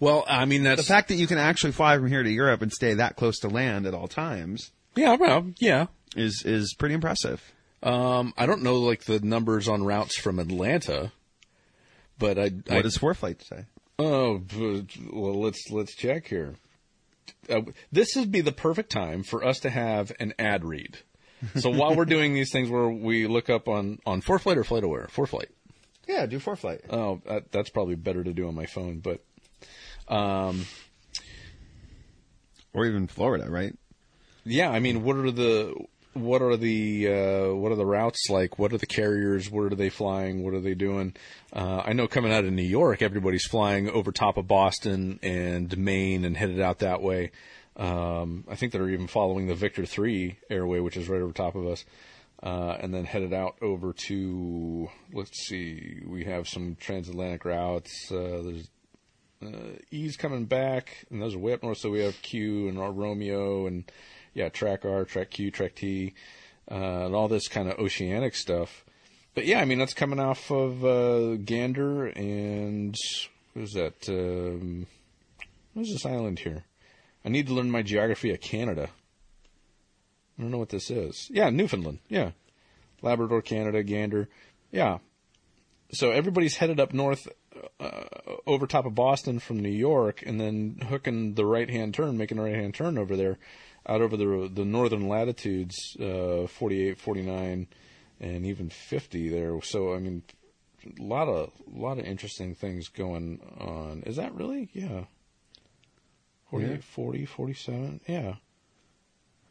[0.00, 2.62] Well, I mean that's the fact that you can actually fly from here to Europe
[2.62, 5.86] and stay that close to land at all times yeah, well, yeah.
[6.16, 7.52] is is pretty impressive.
[7.82, 11.12] Um, I don't know like the numbers on routes from Atlanta,
[12.18, 12.44] but I.
[12.44, 13.66] I What does ForeFlight say?
[13.98, 14.42] Oh,
[15.12, 16.54] well, let's let's check here.
[17.48, 20.98] Uh, this would be the perfect time for us to have an ad read.
[21.56, 25.10] So while we're doing these things, where we look up on on ForeFlight or FlightAware,
[25.10, 25.50] ForeFlight.
[26.06, 26.82] Yeah, do ForeFlight.
[26.90, 29.20] Oh, that, that's probably better to do on my phone, but
[30.08, 30.66] um,
[32.72, 33.74] Or even Florida, right?
[34.44, 35.74] yeah, I mean, what are the
[36.12, 38.58] what are the uh, what are the routes like?
[38.58, 39.50] What are the carriers?
[39.50, 40.44] Where are they flying?
[40.44, 41.14] What are they doing?
[41.52, 45.76] Uh, I know coming out of New York, everybody's flying over top of Boston and
[45.78, 47.30] Maine and headed out that way.
[47.76, 51.56] Um, I think they're even following the Victor Three airway, which is right over top
[51.56, 51.84] of us,
[52.44, 58.12] uh, and then headed out over to let's see, we have some transatlantic routes.
[58.12, 58.70] Uh, there's
[59.42, 61.78] uh, E's coming back, and those are way up north.
[61.78, 63.90] So we have Q and Romeo, and
[64.34, 66.12] yeah, Track R, Track Q, Track T,
[66.70, 68.84] uh, and all this kind of oceanic stuff.
[69.34, 72.94] But yeah, I mean that's coming off of uh, Gander and
[73.54, 74.08] what is that?
[74.08, 74.86] Um,
[75.72, 76.64] what's this island here?
[77.24, 78.90] I need to learn my geography of Canada.
[80.38, 81.28] I don't know what this is.
[81.32, 82.00] Yeah, Newfoundland.
[82.08, 82.32] Yeah,
[83.02, 84.28] Labrador, Canada, Gander.
[84.70, 84.98] Yeah.
[85.92, 87.28] So everybody's headed up north
[87.78, 88.04] uh,
[88.46, 92.38] over top of Boston from New York, and then hooking the right hand turn, making
[92.38, 93.38] a right hand turn over there,
[93.86, 97.68] out over the the northern latitudes, uh, 48, 49,
[98.20, 99.60] and even 50 there.
[99.62, 100.22] So I mean,
[100.98, 104.02] a lot of a lot of interesting things going on.
[104.04, 104.70] Is that really?
[104.72, 105.04] Yeah.
[106.50, 106.76] 48, Yeah.
[106.80, 108.00] 40, 47.
[108.08, 108.34] Yeah.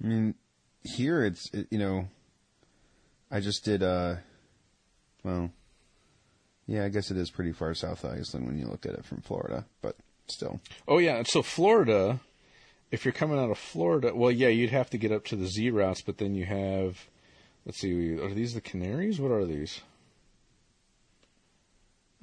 [0.03, 0.35] I mean,
[0.83, 2.07] here it's it, you know,
[3.31, 4.15] I just did uh,
[5.23, 5.51] well,
[6.67, 9.21] yeah, I guess it is pretty far south Iceland when you look at it from
[9.21, 9.95] Florida, but
[10.27, 12.19] still, Oh yeah, so Florida,
[12.91, 15.47] if you're coming out of Florida, well yeah, you'd have to get up to the
[15.47, 17.07] Z routes, but then you have,
[17.65, 19.19] let's see, are these the Canaries?
[19.19, 19.81] What are these?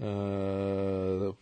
[0.02, 1.32] Uh,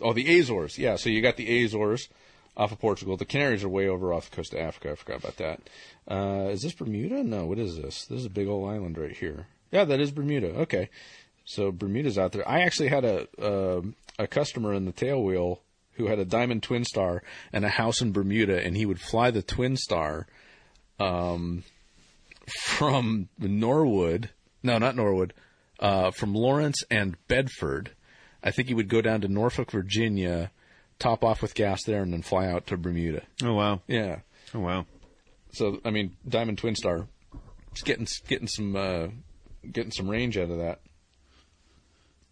[0.00, 0.78] oh, the Azores.
[0.78, 2.08] Yeah, so you got the Azores
[2.56, 3.16] off of Portugal.
[3.16, 4.92] The Canaries are way over off the coast of Africa.
[4.92, 5.60] I forgot about that.
[6.08, 7.24] Uh, is this Bermuda?
[7.24, 8.06] No, what is this?
[8.06, 9.46] This is a big old island right here.
[9.70, 10.48] Yeah, that is Bermuda.
[10.60, 10.90] Okay.
[11.44, 12.48] So Bermuda's out there.
[12.48, 15.58] I actually had a um a customer in the tailwheel
[15.94, 19.30] who had a Diamond Twin Star and a house in Bermuda, and he would fly
[19.30, 20.26] the Twin Star
[20.98, 21.64] um,
[22.46, 24.30] from Norwood.
[24.62, 25.34] No, not Norwood.
[25.78, 27.90] Uh, from Lawrence and Bedford.
[28.42, 30.50] I think he would go down to Norfolk, Virginia,
[30.98, 33.22] top off with gas there, and then fly out to Bermuda.
[33.42, 34.20] oh wow, Yeah.
[34.54, 34.86] oh wow,
[35.52, 37.06] So I mean, Diamond Twin Star,
[37.72, 39.08] just getting getting some uh,
[39.70, 40.80] getting some range out of that.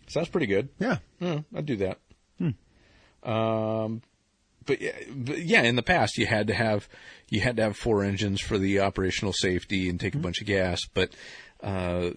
[0.08, 0.68] So that's pretty good.
[0.78, 1.98] yeah, Yeah, I'd do that.
[3.24, 4.02] Um,
[4.66, 6.88] but, yeah, but yeah, in the past you had to have
[7.28, 10.46] you had to have four engines for the operational safety and take a bunch of
[10.46, 11.10] gas, but
[11.62, 12.10] uh,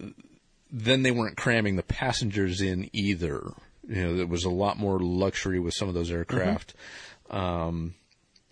[0.70, 3.52] then they weren't cramming the passengers in either.
[3.88, 6.74] You know, there was a lot more luxury with some of those aircraft.
[7.30, 7.94] Um,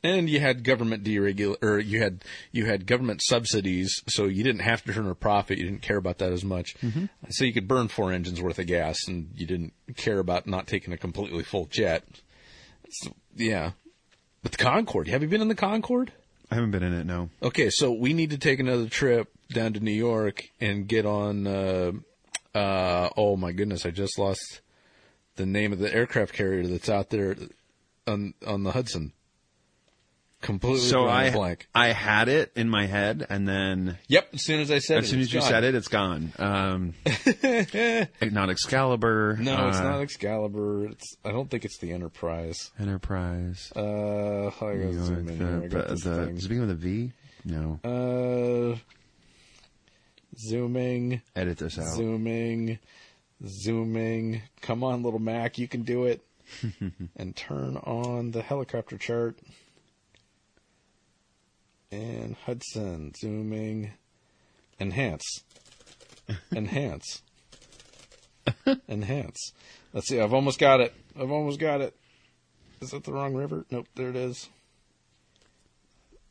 [0.04, 4.60] and you had government deregul or you had you had government subsidies, so you didn't
[4.60, 5.58] have to turn a profit.
[5.58, 6.76] You didn't care about that as much.
[7.30, 10.66] So you could burn four engines worth of gas, and you didn't care about not
[10.66, 12.04] taking a completely full jet.
[12.90, 13.72] So, yeah,
[14.42, 15.08] but the Concorde.
[15.08, 16.12] Have you been in the Concorde?
[16.50, 17.06] I haven't been in it.
[17.06, 17.30] No.
[17.42, 21.46] Okay, so we need to take another trip down to New York and get on.
[21.46, 21.92] Uh,
[22.54, 24.60] uh, oh my goodness, I just lost
[25.36, 27.36] the name of the aircraft carrier that's out there
[28.06, 29.12] on on the Hudson.
[30.40, 31.68] Completely So I blank.
[31.74, 34.98] I had it in my head, and then Yep, as soon as I said it.
[34.98, 35.48] as it, soon as you gone.
[35.48, 36.32] said it, it's gone.
[36.38, 36.92] Um,
[38.30, 39.38] not Excalibur.
[39.40, 40.88] No, it's uh, not Excalibur.
[40.88, 42.72] It's I don't think it's the Enterprise.
[42.78, 43.72] Enterprise.
[43.74, 45.46] Uh, I gotta zoom in here.
[45.46, 46.34] I the, got the, this the, thing.
[46.34, 47.12] does it begin with a V?
[47.46, 47.80] No.
[48.74, 48.78] Uh,
[50.38, 51.94] zooming, Edit this out.
[51.94, 52.78] zooming,
[53.46, 54.42] zooming.
[54.60, 56.24] Come on, little Mac, you can do it.
[57.16, 59.38] and turn on the helicopter chart.
[61.90, 63.92] And Hudson, zooming,
[64.80, 65.44] enhance,
[66.54, 67.22] enhance,
[68.88, 69.52] enhance.
[69.92, 70.20] Let's see.
[70.20, 70.92] I've almost got it.
[71.18, 71.94] I've almost got it.
[72.80, 73.64] Is that the wrong river?
[73.70, 73.86] Nope.
[73.94, 74.48] There it is.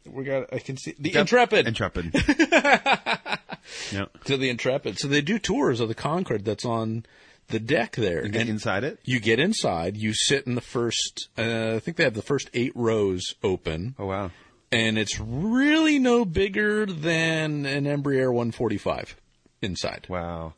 [0.06, 0.54] We got.
[0.54, 1.22] I can see the Yep.
[1.22, 1.68] Intrepid.
[1.68, 2.14] Intrepid.
[3.92, 4.24] yep.
[4.26, 5.00] to the Intrepid.
[5.00, 7.06] So they do tours of the Concorde that's on
[7.48, 8.24] the deck there.
[8.26, 9.00] You get And inside it?
[9.04, 12.50] you get inside, you sit in the first, uh, I think they have the first
[12.54, 14.32] eight rows open, Oh, wow.
[14.72, 19.16] and it's really no bigger than an Embraer 145
[19.62, 20.06] inside.
[20.10, 20.54] Wow.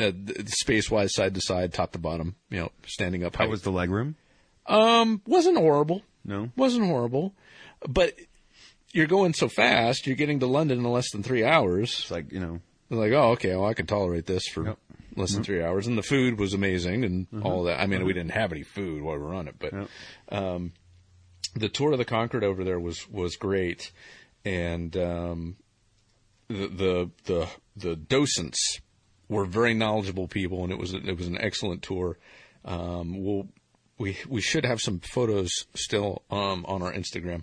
[0.00, 0.12] Uh,
[0.46, 3.34] space wise, side to side, top to bottom, you know, standing up.
[3.34, 3.50] How height.
[3.50, 4.14] was the leg room?
[4.66, 6.02] Um, wasn't horrible.
[6.24, 6.50] No.
[6.56, 7.34] Wasn't horrible.
[7.88, 8.14] But
[8.92, 11.90] you're going so fast, you're getting to London in less than three hours.
[12.00, 14.78] It's like, you know, like, oh, okay, well, I can tolerate this for Yep.
[15.16, 15.86] less than three hours.
[15.86, 17.80] And the food was amazing and all that.
[17.80, 19.88] I mean, we didn't have any food while we were on it, but Yep.
[20.30, 20.72] um,
[21.54, 23.90] the tour of the Concorde over there was was great,
[24.44, 25.56] and um,
[26.48, 28.80] the the the the docents
[29.28, 32.18] were very knowledgeable people, and it was it was an excellent tour.
[32.64, 33.48] Um, we'll
[33.98, 37.42] we we should have some photos still um, on our Instagram,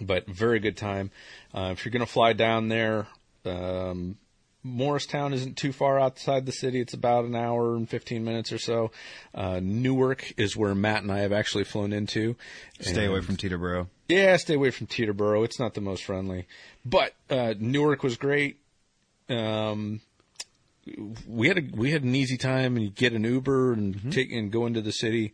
[0.00, 1.10] but very good time.
[1.54, 3.06] Uh, if you're going to fly down there,
[3.44, 4.16] um,
[4.62, 6.80] Morristown isn't too far outside the city.
[6.80, 8.90] It's about an hour and 15 minutes or so.
[9.34, 12.36] Uh, Newark is where Matt and I have actually flown into.
[12.80, 13.88] stay away from Teterboro.
[14.08, 15.44] yeah, stay away from Teterboro.
[15.44, 16.46] It's not the most friendly,
[16.84, 18.58] but uh, Newark was great.
[19.30, 20.00] Um,
[21.26, 24.32] we had a we had an easy time, and you get an Uber and take
[24.32, 25.32] and go into the city.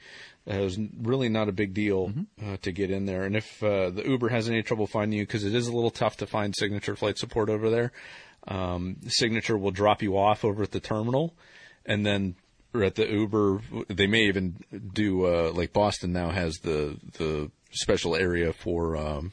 [0.49, 2.13] Uh, it was really not a big deal
[2.45, 3.25] uh, to get in there.
[3.25, 5.91] And if uh, the Uber has any trouble finding you, because it is a little
[5.91, 7.93] tough to find Signature flight support over there,
[8.47, 11.35] um, Signature will drop you off over at the terminal,
[11.85, 12.37] and then
[12.75, 14.57] or at the Uber, they may even
[14.93, 19.33] do uh, like Boston now has the the special area for um,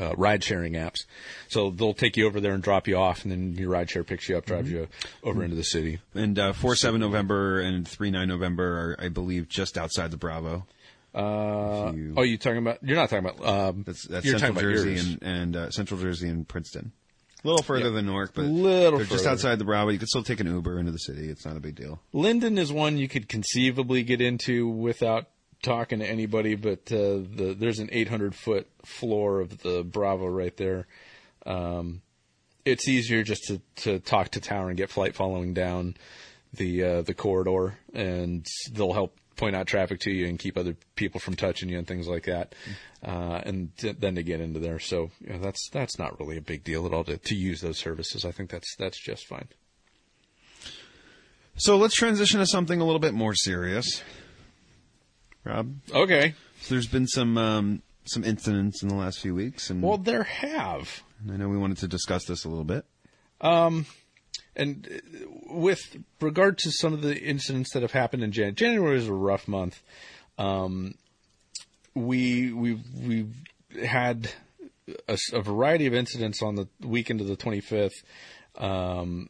[0.00, 1.04] uh, ride sharing apps.
[1.48, 4.04] So they'll take you over there and drop you off, and then your ride share
[4.04, 4.88] picks you up, drives you
[5.22, 5.98] over into the city.
[6.14, 10.16] And uh, 4 7 November and 3 9 November are, I believe, just outside the
[10.16, 10.66] Bravo.
[11.14, 12.78] Uh, you- oh, you talking about?
[12.82, 13.46] You're not talking about.
[13.46, 16.92] Um, That's, that's Central Jersey and, and uh, Central Jersey and Princeton.
[17.44, 17.94] A little further Yep.
[17.94, 19.90] than Newark, but Little they're just outside the Bravo.
[19.90, 21.28] You could still take an Uber into the city.
[21.28, 22.00] It's not a big deal.
[22.12, 25.26] Linden is one you could conceivably get into without
[25.66, 30.56] talking to anybody, but uh, the, there's an 800 foot floor of the Bravo right
[30.56, 30.86] there.
[31.44, 32.02] Um,
[32.64, 35.96] it's easier just to, to talk to Tower and get flight following down
[36.54, 40.76] the uh, the corridor, and they'll help point out traffic to you and keep other
[40.94, 42.54] people from touching you and things like that.
[43.04, 46.36] Uh, and t- then to get into there, so you know, that's that's not really
[46.36, 48.24] a big deal at all to, to use those services.
[48.24, 49.48] I think that's that's just fine.
[51.56, 54.02] So let's transition to something a little bit more serious.
[55.46, 56.34] Rob, Okay.
[56.60, 60.24] so there's been some um, some incidents in the last few weeks, and Well, there
[60.24, 61.02] have.
[61.32, 62.84] I know we wanted to discuss this a little bit.
[63.40, 63.86] Um,
[64.56, 65.80] And uh, with
[66.20, 69.46] regard to some of the incidents that have happened in January, January was a rough
[69.46, 69.82] month.
[70.38, 70.94] Um,
[71.94, 73.26] we we we
[73.86, 74.30] had
[75.08, 77.92] a, s- a variety of incidents on the weekend of the 25th
[78.56, 79.28] um,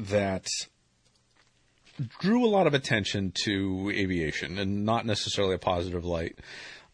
[0.00, 0.46] that
[2.20, 6.38] drew a lot of attention to aviation and not necessarily a positive light.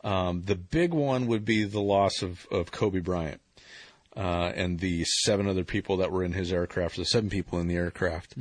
[0.03, 3.41] Um, the big one would be the loss of, of Kobe Bryant
[4.17, 7.69] uh, and the seven other people that were in his aircraft, the seven people in
[7.69, 8.35] the aircraft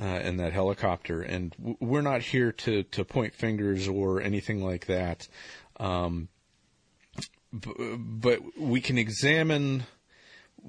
[0.00, 1.22] uh, in that helicopter.
[1.22, 5.28] And w- we're not here to, to point fingers or anything like that.
[5.78, 6.28] Um,
[7.52, 9.84] b- but we can examine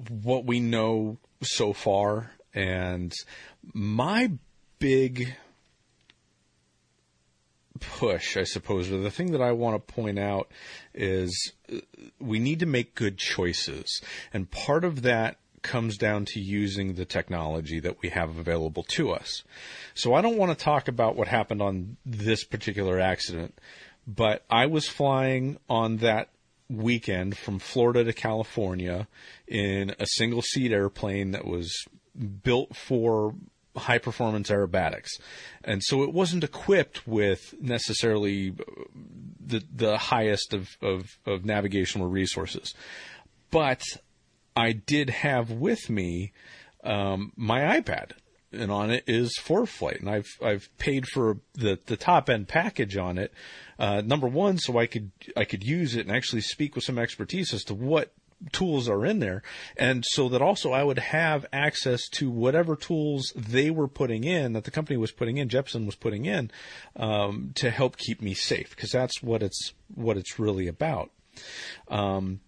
[0.08, 2.32] what we know so far.
[2.54, 3.12] And
[3.74, 4.32] my
[4.78, 5.34] big
[7.80, 10.50] push, I suppose, or the thing that I want to point out
[10.94, 11.78] is uh,
[12.18, 14.00] we need to make good choices.
[14.32, 19.10] And part of that comes down to using the technology that we have available to
[19.10, 19.42] us.
[19.94, 23.58] So I don't want to talk about what happened on this particular accident,
[24.06, 26.28] but I was flying on that
[26.68, 29.08] weekend from Florida to California
[29.46, 31.72] in a single seat airplane that was
[32.42, 33.34] built for
[33.76, 35.10] high performance aerobatics.
[35.64, 38.54] And so it wasn't equipped with necessarily
[39.44, 42.74] the, the highest of, of, of navigational resources.
[43.50, 43.82] But
[44.56, 46.32] I did have with me
[46.82, 48.12] um, my iPad,
[48.52, 52.96] and on it is ForeFlight, and I've I've paid for the the top end package
[52.96, 53.32] on it.
[53.78, 56.98] Uh, number one, so I could I could use it and actually speak with some
[56.98, 58.12] expertise as to what
[58.52, 59.42] tools are in there,
[59.76, 64.52] and so that also I would have access to whatever tools they were putting in
[64.52, 66.50] that the company was putting in, Jeppesen was putting in,
[66.96, 71.10] um, to help keep me safe because that's what it's what it's really about.
[71.88, 72.40] Um,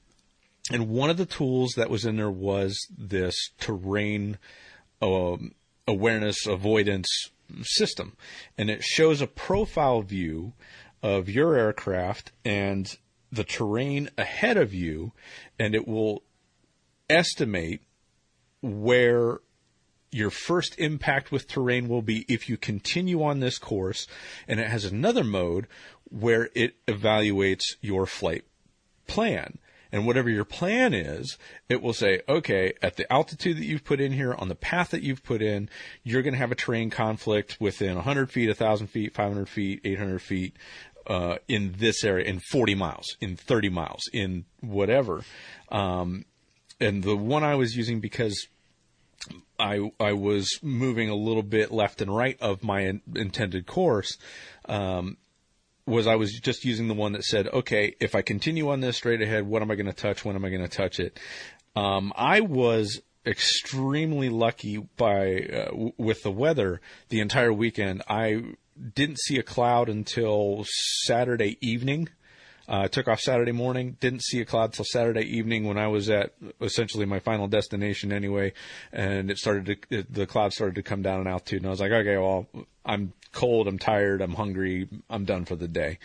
[0.70, 4.38] and one of the tools that was in there was this terrain
[5.00, 5.54] um,
[5.86, 7.30] awareness avoidance
[7.62, 8.16] system.
[8.56, 10.52] And it shows a profile view
[11.02, 12.86] of your aircraft and
[13.30, 15.12] the terrain ahead of you,
[15.58, 16.22] and it will
[17.08, 17.82] estimate
[18.60, 19.40] where
[20.10, 24.06] your first impact with terrain will be if you continue on this course.
[24.46, 25.66] And it has another mode
[26.04, 28.44] where it evaluates your flight
[29.06, 29.58] plan.
[29.90, 31.38] And whatever your plan is,
[31.70, 34.90] it will say, okay, at the altitude that you've put in here, on the path
[34.90, 35.70] that you've put in,
[36.02, 40.20] you're going to have a terrain conflict within 100 feet, 1,000 feet, 500 feet, 800
[40.20, 40.56] feet,
[41.08, 45.22] uh, in this area, in 40 miles, in 30 miles, in whatever.
[45.70, 46.24] Um,
[46.80, 48.46] and the one I was using because
[49.58, 54.16] I I was moving a little bit left and right of my in, intended course.
[54.66, 55.16] Um,
[55.86, 58.98] was I was just using the one that said, okay, if I continue on this
[58.98, 60.24] straight ahead, what am I going to touch?
[60.24, 61.18] When am I going to touch it?
[61.74, 68.02] Um, I was extremely lucky by uh, w- with the weather the entire weekend.
[68.08, 68.42] I
[68.94, 70.64] didn't see a cloud until
[71.04, 72.08] Saturday evening.
[72.68, 76.10] Uh, took off Saturday morning, didn't see a cloud till Saturday evening when I was
[76.10, 78.52] at essentially my final destination anyway,
[78.92, 81.70] and it started to, it, the clouds started to come down in altitude, and I
[81.70, 82.46] was like, okay, well,
[82.84, 85.98] I'm cold, I'm tired, I'm hungry, I'm done for the day.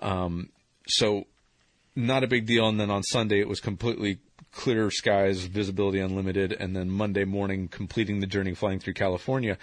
[0.00, 0.48] Um,
[0.88, 1.26] so
[1.94, 2.68] not a big deal.
[2.68, 4.18] And then on Sunday, it was completely
[4.56, 9.58] clear skies, visibility unlimited, and then Monday morning, completing the journey flying through California,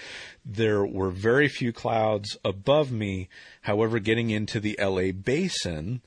[0.46, 3.28] there were very few clouds above me.
[3.64, 6.02] However, getting into the LA basin,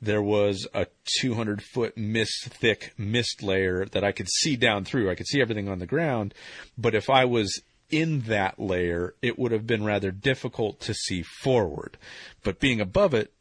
[0.00, 0.88] there was a
[1.20, 5.08] 200 foot mist thick mist layer that I could see down through.
[5.08, 6.34] I could see everything on the ground,
[6.76, 11.22] but if I was in that layer, it would have been rather difficult to see
[11.22, 11.96] forward.
[12.42, 13.32] But being above it,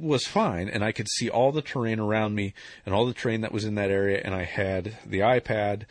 [0.00, 3.40] was fine and I could see all the terrain around me and all the terrain
[3.42, 5.84] that was in that area and I had the iPad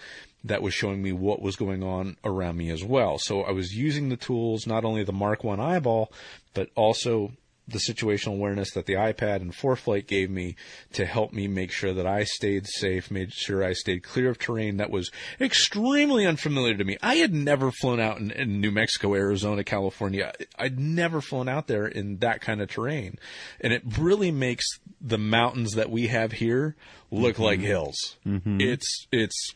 [0.43, 3.17] that was showing me what was going on around me as well.
[3.17, 6.11] So I was using the tools, not only the Mark 1 eyeball,
[6.53, 7.33] but also
[7.71, 10.55] the situational awareness that the iPad and ForeFlight gave me
[10.93, 14.39] to help me make sure that I stayed safe, made sure I stayed clear of
[14.39, 16.97] terrain that was extremely unfamiliar to me.
[17.01, 20.33] I had never flown out in, in New Mexico, Arizona, California.
[20.57, 23.17] I'd never flown out there in that kind of terrain.
[23.61, 24.65] And it really makes
[25.01, 26.75] the mountains that we have here
[27.11, 27.43] look mm-hmm.
[27.43, 28.17] like hills.
[28.25, 28.61] Mm-hmm.
[28.61, 29.53] It's, it's,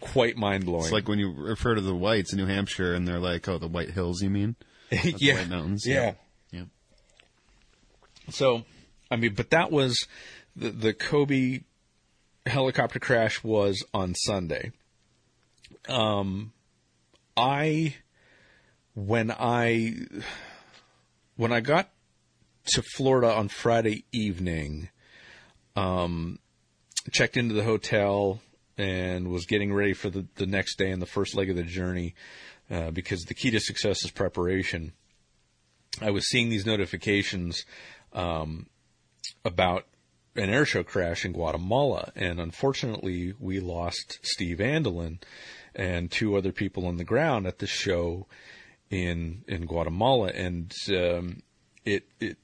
[0.00, 0.84] quite mind blowing.
[0.84, 3.58] It's like when you refer to the whites in New Hampshire and they're like, "Oh,
[3.58, 4.56] the White Hills," you mean?
[4.90, 5.84] yeah, White Mountains.
[5.86, 5.94] Yeah.
[5.94, 6.12] yeah.
[8.30, 8.64] So,
[9.10, 10.06] I mean, but that was
[10.54, 11.60] the, the Kobe
[12.44, 14.72] helicopter crash was on Sunday.
[15.88, 16.52] Um,
[17.36, 17.96] I,
[18.94, 19.94] when I,
[21.36, 21.90] when I got
[22.66, 24.88] to Florida on Friday evening,
[25.76, 26.38] um,
[27.12, 28.40] checked into the hotel
[28.78, 31.62] and was getting ready for the, the next day and the first leg of the
[31.62, 32.14] journey,
[32.70, 34.92] uh, because the key to success is preparation.
[36.00, 37.64] I was seeing these notifications
[38.12, 38.66] um,
[39.44, 39.86] about
[40.34, 45.22] an airshow crash in Guatemala, and unfortunately, we lost Steve Andelin
[45.74, 48.26] and two other people on the ground at the show
[48.90, 51.42] in in Guatemala, and um,
[51.84, 52.38] it it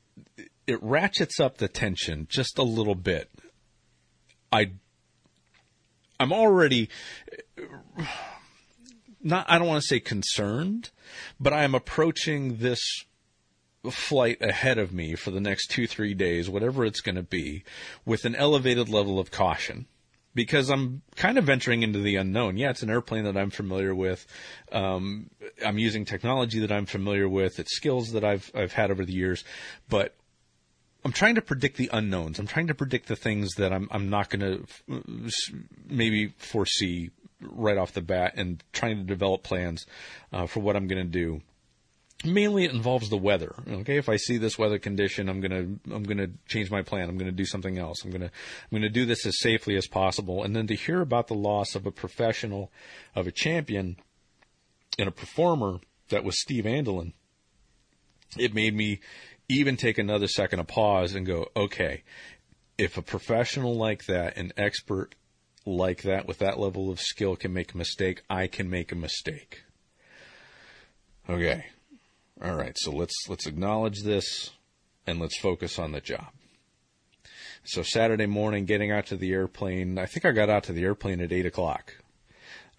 [0.66, 3.30] it ratchets up the tension just a little bit.
[4.50, 4.72] I
[6.18, 6.88] I'm already
[9.22, 10.90] not I don't want to say concerned,
[11.38, 12.80] but I am approaching this
[13.90, 17.64] flight ahead of me for the next two, three days, whatever it's going to be,
[18.04, 19.86] with an elevated level of caution.
[20.34, 22.56] Because I'm kind of venturing into the unknown.
[22.56, 24.26] Yeah, it's an airplane that I'm familiar with.
[24.70, 25.28] Um,
[25.64, 27.58] I'm using technology that I'm familiar with.
[27.58, 29.44] It's skills that I've I've had over the years,
[29.90, 30.14] but
[31.04, 32.38] I'm trying to predict the unknowns.
[32.38, 35.54] I'm trying to predict the things that I'm I'm not going to f-
[35.86, 37.10] maybe foresee
[37.42, 39.84] right off the bat, and trying to develop plans
[40.32, 41.42] uh, for what I'm going to do.
[42.24, 43.54] Mainly, it involves the weather.
[43.68, 47.08] Okay, if I see this weather condition, I'm gonna I'm gonna change my plan.
[47.08, 48.04] I'm gonna do something else.
[48.04, 48.30] I'm gonna
[48.70, 50.44] I'm gonna do this as safely as possible.
[50.44, 52.70] And then to hear about the loss of a professional,
[53.14, 53.96] of a champion,
[54.98, 55.80] and a performer
[56.10, 57.12] that was Steve Andelin,
[58.38, 59.00] it made me
[59.48, 62.04] even take another second of pause and go, okay,
[62.78, 65.14] if a professional like that, an expert
[65.66, 68.96] like that with that level of skill can make a mistake, I can make a
[68.96, 69.64] mistake.
[71.28, 71.66] Okay.
[72.44, 74.50] All right, so let's let's acknowledge this
[75.06, 76.32] and let's focus on the job.
[77.62, 80.82] So Saturday morning, getting out to the airplane, I think I got out to the
[80.82, 81.94] airplane at eight o'clock.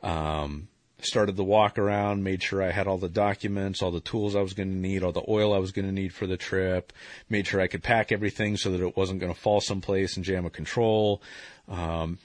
[0.02, 0.68] Um,
[1.00, 4.42] started the walk around, made sure I had all the documents, all the tools I
[4.42, 6.92] was going to need, all the oil I was going to need for the trip,
[7.30, 10.26] made sure I could pack everything so that it wasn't going to fall someplace and
[10.26, 11.22] jam a control.
[11.70, 12.18] Um,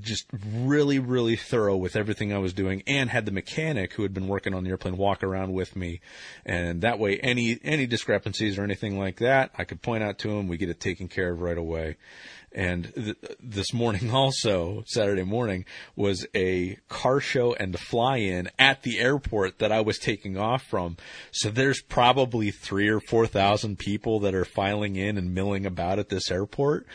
[0.00, 4.14] just really, really thorough with everything I was doing and had the mechanic who had
[4.14, 6.00] been working on the airplane walk around with me.
[6.44, 10.30] And that way, any, any discrepancies or anything like that, I could point out to
[10.30, 10.48] him.
[10.48, 11.96] We get it taken care of right away.
[12.54, 15.64] And th- this morning also, Saturday morning,
[15.96, 20.62] was a car show and a fly-in at the airport that I was taking off
[20.62, 20.96] from.
[21.32, 25.98] So there's probably three or four thousand people that are filing in and milling about
[25.98, 26.86] at this airport.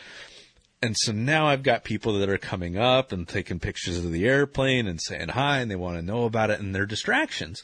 [0.82, 4.26] And so now I've got people that are coming up and taking pictures of the
[4.26, 7.62] airplane and saying hi and they want to know about it and they're distractions.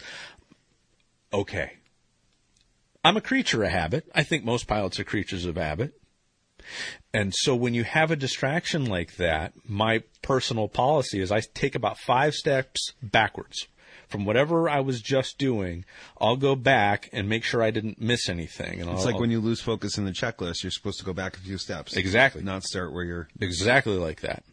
[1.33, 1.73] Okay.
[3.03, 4.11] I'm a creature of habit.
[4.15, 5.99] I think most pilots are creatures of habit.
[7.15, 11.75] And so when you have a distraction like that, my personal policy is I take
[11.75, 13.69] about five steps backwards
[14.09, 15.85] from whatever I was just doing.
[16.21, 18.81] I'll go back and make sure I didn't miss anything.
[18.81, 21.13] And It's I'll, like when you lose focus in the checklist, you're supposed to go
[21.13, 21.97] back a few steps.
[21.97, 22.43] Exactly.
[22.43, 23.29] Not start where you're.
[23.41, 24.45] exactly like that.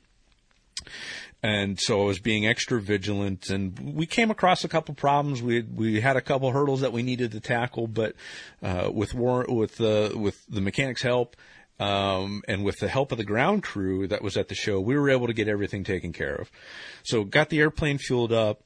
[1.42, 5.42] And so I was being extra vigilant, and we came across a couple problems.
[5.42, 8.16] We we had a couple hurdles that we needed to tackle, but
[8.62, 11.36] uh, with war, with the with the mechanics' help,
[11.82, 14.98] um, and with the help of the ground crew that was at the show, we
[14.98, 16.50] were able to get everything taken care of.
[17.04, 18.62] So got the airplane fueled up,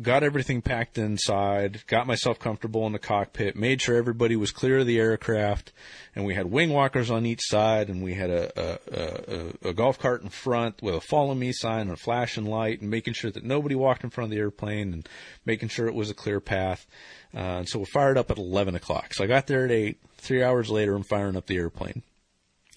[0.00, 4.78] got everything packed inside, got myself comfortable in the cockpit, made sure everybody was clear
[4.78, 5.72] of the aircraft,
[6.14, 9.74] and we had wing walkers on each side, and we had a, a, a, a
[9.74, 13.14] golf cart in front with a follow me sign and a flashing light, and making
[13.14, 15.08] sure that nobody walked in front of the airplane, and
[15.44, 16.86] making sure it was a clear path.
[17.34, 19.14] Uh, and so we fired up at 11 o'clock.
[19.14, 19.98] So I got there at 8.
[20.18, 22.02] Three hours later, I'm firing up the airplane.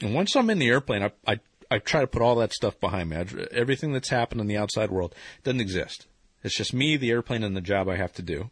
[0.01, 2.79] And once I'm in the airplane, I, I, I try to put all that stuff
[2.79, 3.17] behind me.
[3.17, 6.07] I, everything that's happened in the outside world doesn't exist.
[6.43, 8.49] It's just me, the airplane, and the job I have to do,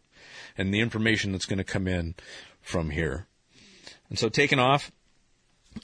[0.56, 2.14] and the information that's going to come in
[2.60, 3.26] from here.
[4.08, 4.90] And so taking off,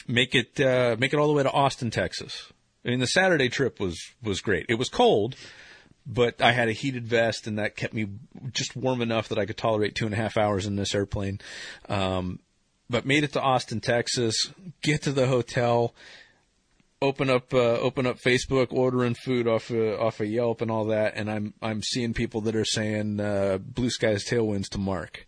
[0.06, 2.52] make it uh, make it all the way to Austin, Texas.
[2.84, 4.66] I mean, the Saturday trip was was great.
[4.68, 5.36] It was cold,
[6.06, 8.08] but I had a heated vest, and that kept me
[8.52, 11.40] just warm enough that I could tolerate two and a half hours in this airplane.
[11.88, 12.40] Um,
[12.88, 14.52] but made it to Austin, Texas.
[14.82, 15.94] Get to the hotel
[17.02, 20.86] open up uh, open up Facebook, ordering food off of, off of Yelp and all
[20.86, 25.26] that, and I'm I'm seeing people that are saying uh, blue skies tailwinds to Mark,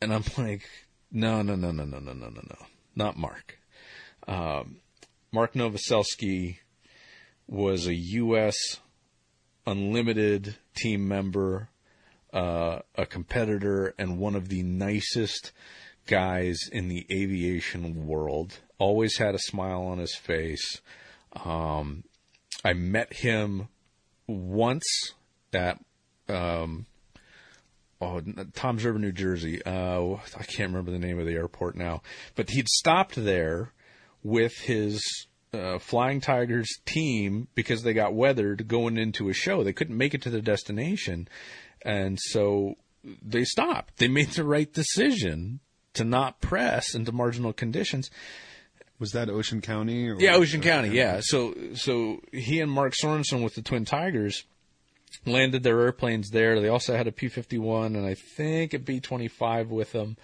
[0.00, 0.68] and I'm like,
[1.10, 3.58] no no no no no no no no no, not Mark.
[4.26, 4.80] Um,
[5.32, 6.58] Mark Nowosielski
[7.46, 8.80] was a U.S.
[9.66, 11.68] Unlimited team member,
[12.32, 15.52] uh, a competitor, and one of the nicest
[16.06, 18.58] guys in the aviation world.
[18.82, 20.80] Always had a smile on his face.
[21.44, 22.02] Um,
[22.64, 23.68] I met him
[24.26, 25.12] once
[25.52, 25.78] at
[26.28, 26.86] um,
[28.00, 28.20] oh,
[28.54, 29.64] Toms River, New Jersey.
[29.64, 32.02] Uh, I can't remember the name of the airport now,
[32.34, 33.72] but he'd stopped there
[34.24, 35.00] with his
[35.54, 39.62] uh, Flying Tigers team because they got weathered going into a show.
[39.62, 41.28] They couldn't make it to their destination,
[41.82, 42.74] and so
[43.22, 43.98] they stopped.
[43.98, 45.60] They made the right decision
[45.94, 48.10] to not press into marginal conditions.
[49.02, 50.08] Was that Ocean County?
[50.08, 50.90] Or Yeah, Ocean County.
[50.90, 51.20] Yeah.
[51.22, 54.44] So so he and Mark Sorensen with the Twin Tigers
[55.26, 56.60] landed their airplanes there.
[56.60, 59.92] They also had a P fifty one and I think a B twenty five with
[59.92, 60.16] them.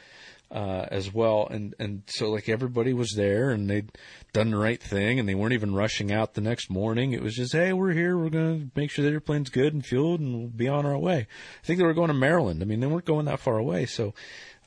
[0.51, 1.47] uh, as well.
[1.51, 3.93] And, and so like everybody was there and they'd
[4.33, 7.13] done the right thing and they weren't even rushing out the next morning.
[7.13, 8.17] It was just, Hey, we're here.
[8.17, 10.97] We're going to make sure the airplane's good and fueled and we'll be on our
[10.97, 11.27] way.
[11.63, 12.63] I think they were going to Maryland.
[12.63, 13.85] I mean, they weren't going that far away.
[13.85, 14.15] So,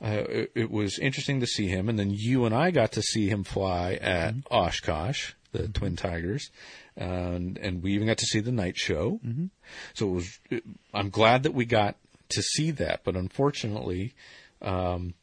[0.02, 1.88] uh, it, it was interesting to see him.
[1.88, 6.50] And then you and I got to see him fly at Oshkosh, the Twin Tigers.
[6.96, 9.20] And, and we even got to see the night show.
[9.24, 9.46] Mm-hmm.
[9.94, 11.96] So it was, it, I'm glad that we got
[12.32, 14.14] to see that, but unfortunately,
[14.60, 15.14] um,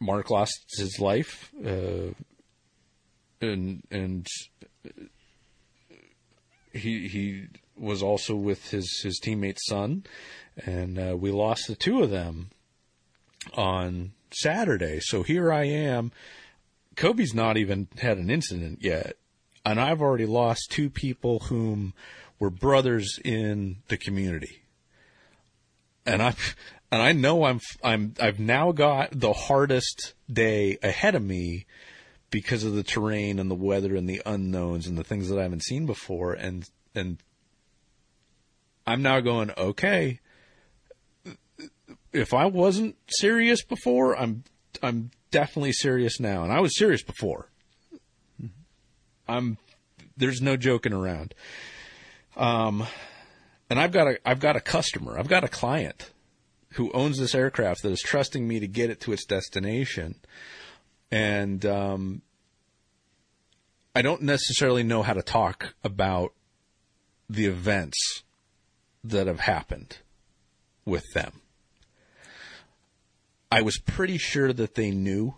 [0.00, 2.12] Mark lost his life, uh,
[3.40, 4.26] and and
[6.72, 10.04] he he was also with his his teammate's son,
[10.64, 12.50] and uh, we lost the two of them
[13.54, 15.00] on Saturday.
[15.00, 16.12] So here I am.
[16.96, 19.16] Kobe's not even had an incident yet,
[19.64, 21.92] and I've already lost two people whom
[22.38, 24.62] were brothers in the community.
[26.06, 26.34] And I
[26.90, 31.66] and I know I'm I'm I've now got the hardest day ahead of me
[32.30, 35.42] because of the terrain and the weather and the unknowns and the things that I
[35.42, 37.18] haven't seen before and and
[38.86, 40.20] I'm now going okay
[42.16, 44.44] if I wasn't serious before I'm
[44.82, 47.50] I'm definitely serious now and I was serious before
[49.28, 49.58] I'm
[50.16, 51.34] there's no joking around
[52.36, 52.86] um
[53.68, 56.10] and I've got a I've got a customer I've got a client
[56.76, 60.14] who owns this aircraft that is trusting me to get it to its destination.
[61.10, 62.22] And um,
[63.94, 66.34] I don't necessarily know how to talk about
[67.30, 68.22] the events
[69.02, 69.98] that have happened
[70.84, 71.40] with them.
[73.50, 75.34] I was pretty sure that they knew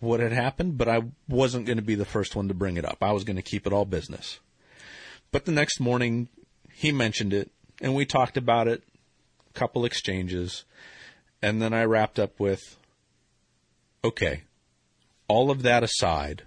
[0.00, 2.84] what had happened, but I wasn't going to be the first one to bring it
[2.84, 2.98] up.
[3.00, 4.40] I was going to keep it all business.
[5.30, 6.28] But the next morning,
[6.72, 8.82] he mentioned it, and we talked about it
[9.50, 10.64] a couple exchanges,
[11.42, 12.78] and then I wrapped up with,
[14.04, 14.42] okay,
[15.28, 16.42] all of that aside,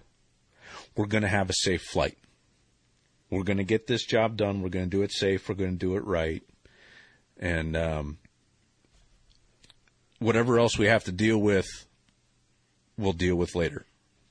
[0.95, 2.17] we're going to have a safe flight.
[3.29, 4.61] We're going to get this job done.
[4.61, 5.49] We're going to do it safe.
[5.49, 6.43] We're going to do it right.
[7.37, 8.17] And um,
[10.19, 11.67] whatever else we have to deal with,
[12.97, 13.85] we'll deal with later.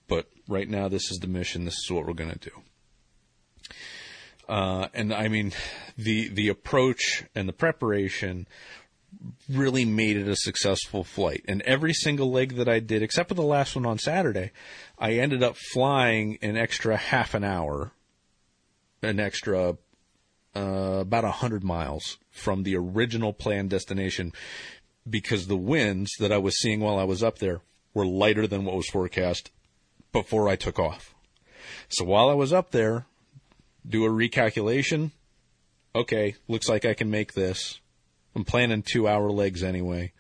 [0.09, 1.65] But right now, this is the mission.
[1.65, 2.63] This is what we're going to do.
[4.49, 5.53] Uh, and I mean,
[5.99, 8.47] the the approach and the preparation
[9.49, 11.45] really made it a successful flight.
[11.49, 14.53] And every single leg that I did, except for the last one on Saturday,
[14.99, 17.93] I ended up flying an extra half an hour,
[19.03, 19.77] an extra
[20.55, 24.33] uh, about a hundred miles from the original planned destination,
[25.09, 27.61] because the winds that I was seeing while I was up there
[27.95, 29.51] were lighter than what was forecast
[30.13, 31.15] before I took off.
[31.89, 33.07] So while I was up there,
[33.89, 35.13] do a recalculation.
[35.95, 37.81] Okay, looks like I can make this.
[38.35, 40.13] I'm planning two hour legs anyway.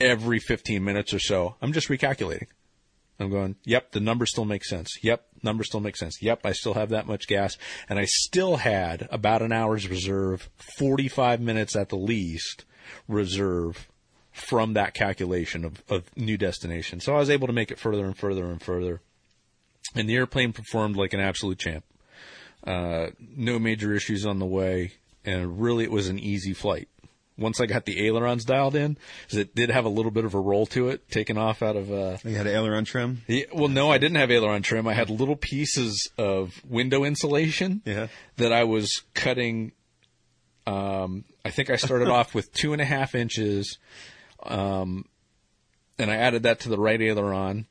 [0.00, 2.48] Every 15 minutes or so, I'm just recalculating.
[3.18, 4.98] I'm going, yep, the number still makes sense.
[5.02, 6.22] Yep, number still makes sense.
[6.22, 7.58] Yep, I still have that much gas.
[7.88, 12.64] And I still had about an hour's reserve, 45 minutes at the least
[13.08, 13.88] reserve
[14.32, 17.00] from that calculation of, of new destination.
[17.00, 19.00] So I was able to make it further and further and further
[19.94, 21.84] and the airplane performed like an absolute champ.
[22.66, 24.92] Uh, no major issues on the way,
[25.24, 26.88] and really it was an easy flight.
[27.38, 30.34] Once I got the ailerons dialed in, because it did have a little bit of
[30.34, 31.90] a roll to it, taking off out of.
[31.90, 33.22] Uh, you had aileron trim.
[33.26, 34.86] Yeah, well, no, I didn't have aileron trim.
[34.86, 38.08] I had little pieces of window insulation yeah.
[38.36, 39.72] that I was cutting.
[40.70, 43.78] Um, I think I started off with two and a half inches,
[44.42, 45.04] um,
[45.98, 47.66] and I added that to the right aileron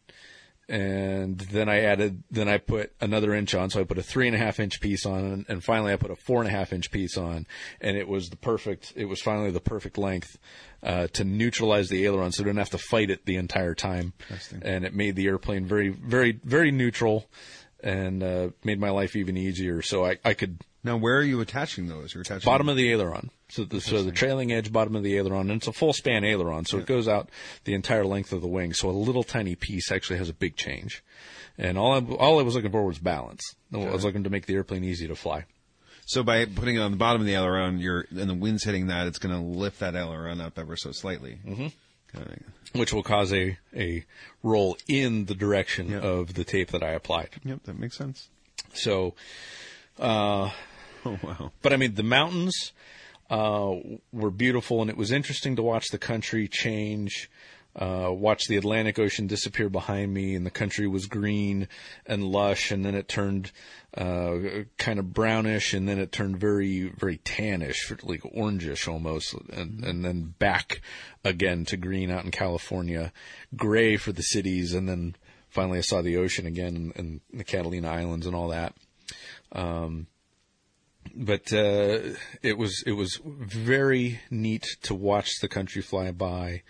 [0.70, 3.72] and then I added, then I put another inch on.
[3.72, 6.12] So I put a three and a half inch piece on, and finally I put
[6.12, 7.48] a four and a half inch piece on,
[7.82, 8.94] and it was the perfect.
[8.96, 10.38] It was finally the perfect length
[10.84, 14.14] uh, to neutralize the aileron, so I didn't have to fight it the entire time,
[14.62, 17.26] and it made the airplane very, very, very neutral,
[17.84, 19.82] and uh, made my life even easier.
[19.82, 22.14] So I, I could now, where are you attaching those?
[22.14, 23.32] You're attaching bottom of the aileron.
[23.50, 26.24] So the, so the trailing edge, bottom of the aileron, and it's a full span
[26.24, 26.84] aileron, so yeah.
[26.84, 27.30] it goes out
[27.64, 28.74] the entire length of the wing.
[28.74, 31.04] So a little tiny piece actually has a big change.
[31.58, 33.56] And all I, all I was looking for was balance.
[33.74, 35.46] I was looking to make the airplane easy to fly.
[36.06, 38.88] So by putting it on the bottom of the aileron, you're and the wind's hitting
[38.88, 41.40] that, it's going to lift that aileron up ever so slightly.
[41.46, 41.68] Mm-hmm.
[42.80, 44.06] Which will cause a, a
[44.42, 46.04] roll in the direction yep.
[46.04, 47.30] of the tape that I applied.
[47.44, 48.30] Yep, that makes sense.
[48.74, 49.14] So,
[50.00, 50.50] uh,
[51.06, 51.52] Oh wow!
[51.62, 52.74] But I mean, the mountains
[53.30, 53.74] uh,
[54.12, 57.30] were beautiful, and it was interesting to watch the country change
[57.76, 61.68] Uh, watched the Atlantic Ocean disappear behind me, and the country was green
[62.06, 63.52] and lush, and then it turned
[63.96, 69.86] uh, kind of brownish, and then it turned very, very tannish, like orangish almost, and,
[69.86, 70.82] and then back
[71.24, 73.14] again to green out in California,
[73.56, 75.16] gray for the cities, and then
[75.48, 78.74] finally I saw the ocean again and, and the Catalina Islands and all that.
[79.52, 80.08] Um,
[81.20, 82.00] but uh,
[82.42, 86.64] it was it was very neat to watch the country fly by.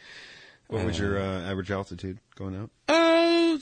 [0.68, 2.70] What was your uh, average altitude going out?
[2.88, 3.58] Uh,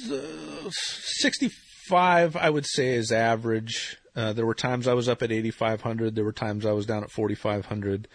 [0.69, 3.97] 65, I would say, is average.
[4.13, 6.15] Uh, there were times I was up at 8,500.
[6.15, 8.09] There were times I was down at 4,500.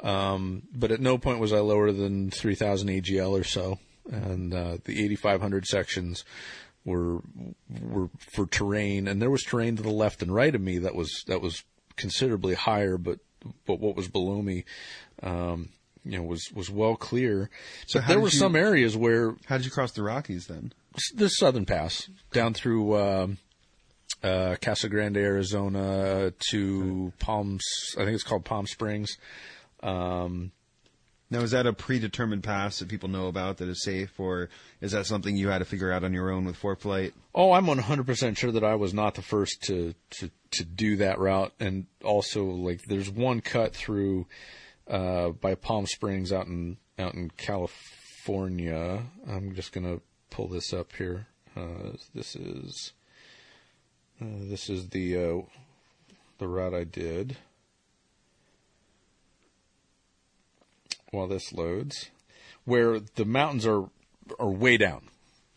[0.00, 3.78] Um, but at no point was I lower than 3,000 AGL or so.
[4.10, 6.24] And uh, the 8,500 sections
[6.84, 7.20] were
[7.80, 10.94] were for terrain, and there was terrain to the left and right of me that
[10.94, 11.62] was that was
[11.96, 13.18] considerably higher, but
[13.66, 14.64] but what was below me,
[15.22, 15.70] um,
[16.04, 17.50] you know, was was well clear.
[17.86, 20.72] So there were you- some areas where How did you cross the Rockies then?
[21.14, 23.38] the Southern Pass down through um,
[24.22, 27.64] uh, Casa Grande, Arizona to Palms.
[27.96, 29.16] I think it's called Palm Springs.
[29.82, 30.52] Um,
[31.32, 34.50] Now, is that a predetermined pass that people know about that is safe, or
[34.82, 37.14] is that something you had to figure out on your own with ForeFlight?
[37.34, 41.18] oh, I'm 100% sure that I was not the first to, to, to do that
[41.18, 41.54] route.
[41.58, 44.26] And also, like, there's one cut through
[44.86, 49.02] uh, by Palm Springs out in out in California.
[49.26, 51.28] I'm just gonna pull this up here.
[51.56, 52.92] Uh, this is
[54.20, 55.40] uh, this is the uh,
[56.36, 57.38] the route I did.
[61.12, 62.10] While this loads,
[62.64, 63.84] where the mountains are
[64.40, 65.02] are way down.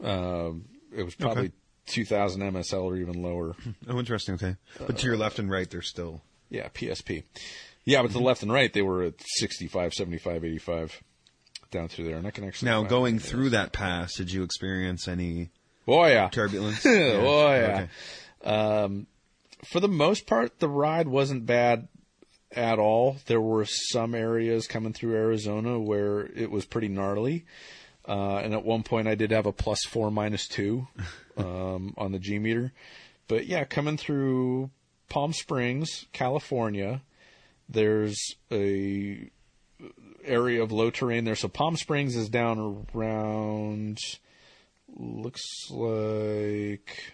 [0.03, 1.53] Um it was probably Okay.
[1.87, 3.55] 2,000 MSL or even lower.
[3.87, 4.35] Oh, interesting.
[4.35, 6.21] Okay, but to your left and right, they're still.
[6.49, 7.23] Yeah, PSP.
[7.85, 11.03] Yeah, but to the left and right, they were at 65, 75, 85
[11.71, 12.17] down through there.
[12.17, 12.69] And I can actually.
[12.69, 15.51] Now, going through that pass, did you experience any
[15.87, 16.27] Oh, yeah.
[16.29, 16.83] turbulence?
[16.85, 17.87] oh, yeah.
[18.43, 18.49] Okay.
[18.49, 19.05] Um,
[19.63, 21.87] for the most part, the ride wasn't bad
[22.55, 23.17] at all.
[23.25, 27.45] There were some areas coming through Arizona where it was pretty gnarly.
[28.07, 30.87] Uh, and at one point, I did have a plus four, minus two
[31.37, 32.71] um, on the G meter.
[33.27, 34.69] But yeah, coming through
[35.09, 37.01] Palm Springs, California,
[37.67, 39.29] there's a
[40.23, 41.35] area of low terrain there.
[41.35, 43.99] So Palm Springs is down around,
[44.95, 47.13] looks like,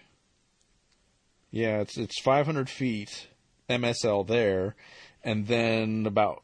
[1.50, 3.28] yeah, it's it's 500 feet
[3.68, 4.74] MSL there,
[5.24, 6.42] and then about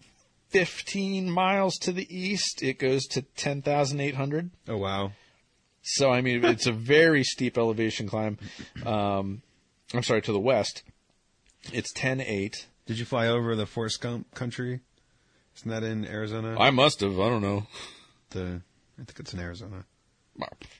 [0.51, 4.51] 15 miles to the east, it goes to 10,800.
[4.69, 5.13] Oh wow.
[5.83, 8.39] So I mean, it's a very steep elevation climb.
[8.85, 9.43] Um,
[9.95, 10.83] I'm sorry, to the west,
[11.73, 12.67] it's 10.8.
[12.87, 14.81] Did you fly over the Forrest Gump country?
[15.57, 16.57] Isn't that in Arizona?
[16.59, 17.19] I must have.
[17.19, 17.67] I don't know.
[18.31, 18.63] the
[18.99, 19.85] I think it's in Arizona.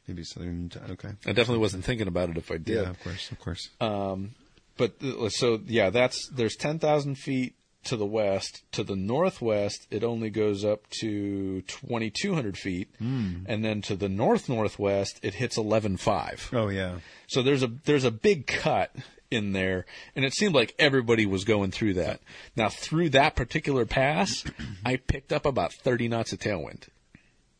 [0.07, 0.71] Maybe southern.
[0.91, 1.09] Okay.
[1.27, 2.77] I definitely wasn't thinking about it if I did.
[2.77, 3.69] Yeah, of course, of course.
[3.81, 4.31] Um,
[4.77, 7.55] but uh, so yeah, that's there's ten thousand feet
[7.85, 8.63] to the west.
[8.73, 13.97] To the northwest, it only goes up to twenty two hundred feet, and then to
[13.97, 16.51] the north northwest, it hits eleven five.
[16.53, 16.99] oh yeah.
[17.27, 18.95] So there's a there's a big cut
[19.31, 19.85] in there,
[20.17, 22.21] and it seemed like everybody was going through that.
[22.57, 24.45] Now through that particular pass,
[24.85, 26.89] I picked up about thirty knots of tailwind.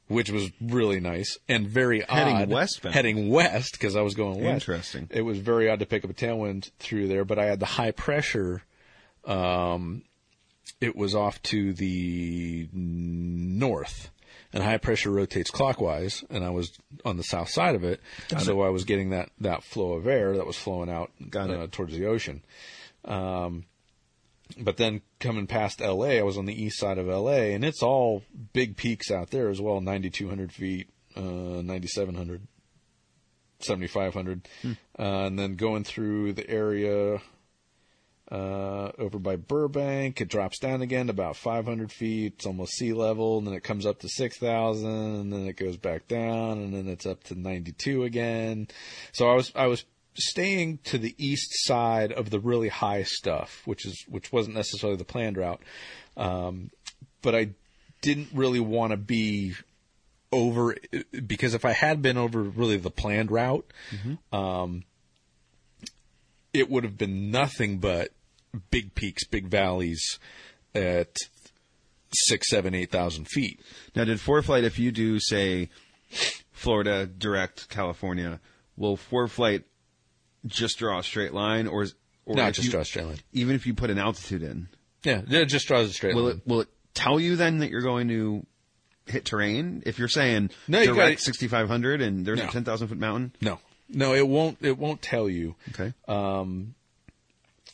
[0.09, 2.49] Which was really nice and very Heading odd.
[2.49, 2.95] westbound.
[2.95, 4.67] Heading west because I was going west.
[4.67, 5.07] Interesting.
[5.11, 7.67] It was very odd to pick up a tailwind through there, but I had the
[7.67, 8.63] high pressure.
[9.27, 10.05] Um,
[10.81, 14.11] it was off to the north,
[14.53, 16.71] and high pressure rotates clockwise, and I was
[17.05, 18.01] on the south side of it,
[18.39, 21.67] so I was getting that that flow of air that was flowing out Got uh,
[21.71, 22.43] towards the ocean.
[23.05, 23.65] Um,
[24.57, 27.83] but then coming past LA, I was on the east side of LA, and it's
[27.83, 28.23] all
[28.53, 32.47] big peaks out there as well 9,200 feet, uh, 9,700,
[33.61, 34.49] 7,500.
[34.63, 34.73] Hmm.
[34.99, 37.21] Uh, and then going through the area
[38.31, 42.35] uh, over by Burbank, it drops down again to about 500 feet.
[42.37, 45.77] It's almost sea level, and then it comes up to 6,000, and then it goes
[45.77, 48.69] back down, and then it's up to 92 again.
[49.13, 53.63] So I was I was staying to the east side of the really high stuff,
[53.65, 55.63] which is which wasn't necessarily the planned route,
[56.17, 56.71] um,
[57.23, 57.51] but I
[58.03, 59.55] didn't really want to be
[60.31, 60.77] over
[61.27, 63.73] because if I had been over really the planned route,
[64.33, 64.85] um,
[66.53, 68.11] it would have been nothing but
[68.71, 70.19] big peaks, big valleys
[70.75, 71.17] at
[72.13, 73.61] six, seven, eight thousand feet.
[73.95, 75.69] Now, did ForeFlight, if you do say
[76.53, 78.41] Florida direct California,
[78.77, 79.65] will ForeFlight
[80.47, 81.95] just draw a straight line, or is
[82.25, 83.19] or Not just you- draw a straight line.
[83.33, 84.69] even if you put an altitude in,
[85.03, 86.37] Yeah, it just draws a straight will line.
[86.37, 88.47] it will it tell you then that you're going to
[89.07, 89.83] hit terrain?
[89.87, 92.49] If you're saying No, you direct gotta- 6,500 and there's No.
[92.49, 94.59] a 10,000 foot mountain, No, no, it won't.
[94.61, 95.57] It won't tell you.
[95.71, 96.75] okay, um,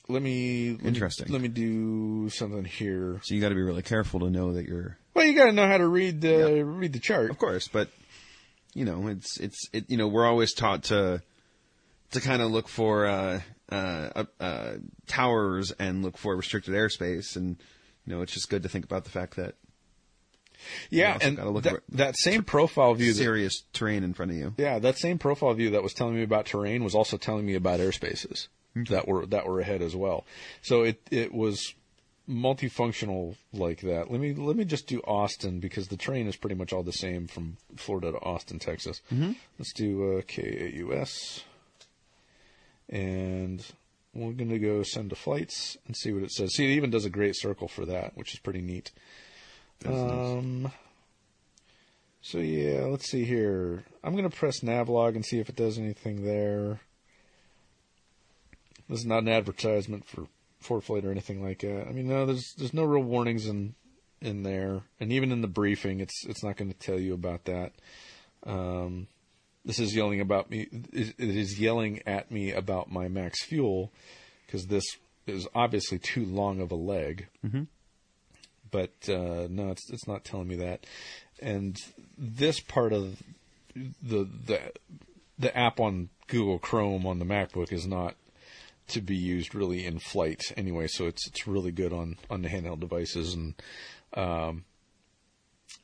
[0.08, 1.28] Let me let me- Interesting.
[1.32, 3.20] Let me, do something here.
[3.22, 5.52] so you got to be really careful to know that you're, Well, you got to
[5.52, 7.30] know how to read the read the chart.
[7.30, 7.88] of course, but
[8.74, 9.88] you know, it's it's it.
[9.88, 11.22] You know, we're always taught to
[12.10, 13.40] to kind of look for uh,
[13.70, 14.72] uh, uh,
[15.06, 17.56] towers and look for restricted airspace, and
[18.04, 19.54] you know, it's just good to think about the fact that
[20.90, 23.12] Yeah, and that, that same profile view.
[23.12, 24.54] That, serious terrain in front of you.
[24.58, 27.54] yeah, that same profile view that was telling me about terrain was also telling me
[27.54, 30.24] about airspaces that were that were ahead as well.
[30.62, 31.74] So it it was
[32.28, 34.10] multifunctional like that.
[34.10, 36.92] Let me let me just do Austin because the train is pretty much all the
[36.92, 39.00] same from Florida to Austin, Texas.
[39.12, 39.32] Mm-hmm.
[39.58, 41.44] Let's do uh, KAUS,
[42.88, 43.64] and
[44.14, 46.54] we're going to go send to flights and see what it says.
[46.54, 48.92] See, it even does a great circle for that, which is pretty neat.
[49.84, 50.72] Um.
[52.22, 53.84] So yeah, let's see here.
[54.02, 56.80] I'm gonna press Navlog and see if it does anything there.
[58.88, 60.26] This is not an advertisement for
[60.62, 61.86] ForeFlight or anything like that.
[61.88, 63.74] I mean, no, there's there's no real warnings in
[64.20, 67.44] in there, and even in the briefing, it's it's not going to tell you about
[67.44, 67.72] that.
[68.46, 69.08] Um,
[69.64, 70.68] this is yelling about me.
[70.92, 73.92] It it is yelling at me about my max fuel
[74.46, 74.84] because this
[75.26, 77.28] is obviously too long of a leg.
[77.44, 77.62] Mm-hmm.
[78.70, 80.86] But uh, no, it's it's not telling me that.
[81.40, 81.78] And
[82.16, 83.22] this part of
[83.74, 84.60] the the
[85.38, 88.16] the app on Google Chrome on the MacBook is not
[88.88, 90.86] to be used really in flight anyway.
[90.86, 93.54] So it's it's really good on on the handheld devices, and
[94.14, 94.64] um,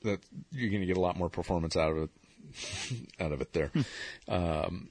[0.03, 0.21] that
[0.53, 2.11] you're going to get a lot more performance out of it
[3.21, 3.71] out of it there.
[4.29, 4.91] um,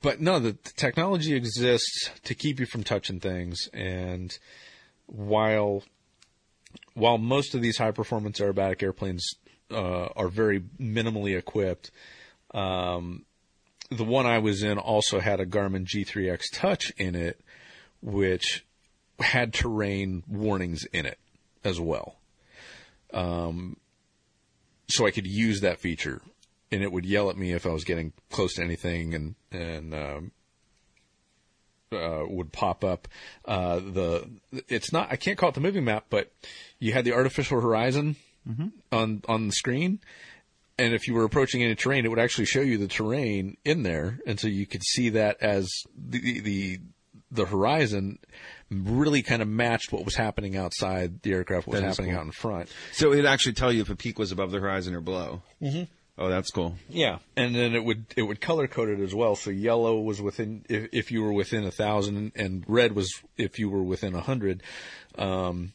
[0.00, 4.38] but no, the, the technology exists to keep you from touching things, and
[5.06, 5.82] while
[6.94, 9.26] while most of these high performance aerobatic airplanes
[9.70, 11.90] uh, are very minimally equipped,
[12.52, 13.24] um,
[13.90, 17.40] the one I was in also had a Garmin G3X Touch in it,
[18.02, 18.64] which
[19.18, 21.18] had terrain warnings in it
[21.64, 22.16] as well.
[23.12, 23.76] Um,
[24.88, 26.20] so I could use that feature,
[26.70, 29.94] and it would yell at me if I was getting close to anything, and and
[29.94, 30.32] um,
[31.92, 33.08] uh, would pop up.
[33.44, 34.28] Uh, the
[34.68, 36.30] it's not I can't call it the moving map, but
[36.78, 38.16] you had the artificial horizon
[38.92, 40.00] on on the screen,
[40.78, 43.82] and if you were approaching any terrain, it would actually show you the terrain in
[43.82, 46.80] there, and so you could see that as the the
[47.30, 48.18] the horizon
[48.70, 52.12] really kind of matched what was happening outside the aircraft, what was That is happening
[52.12, 52.20] cool.
[52.20, 52.68] out in front.
[52.92, 55.42] So it'd actually tell you if a peak was above the horizon or below.
[55.62, 55.84] Mm-hmm.
[56.20, 56.74] Oh, that's cool.
[56.88, 59.36] Yeah, and then it would it would color code it as well.
[59.36, 63.58] So yellow was within if, if you were within a thousand, and red was if
[63.58, 64.62] you were within a hundred.
[65.16, 65.74] Um,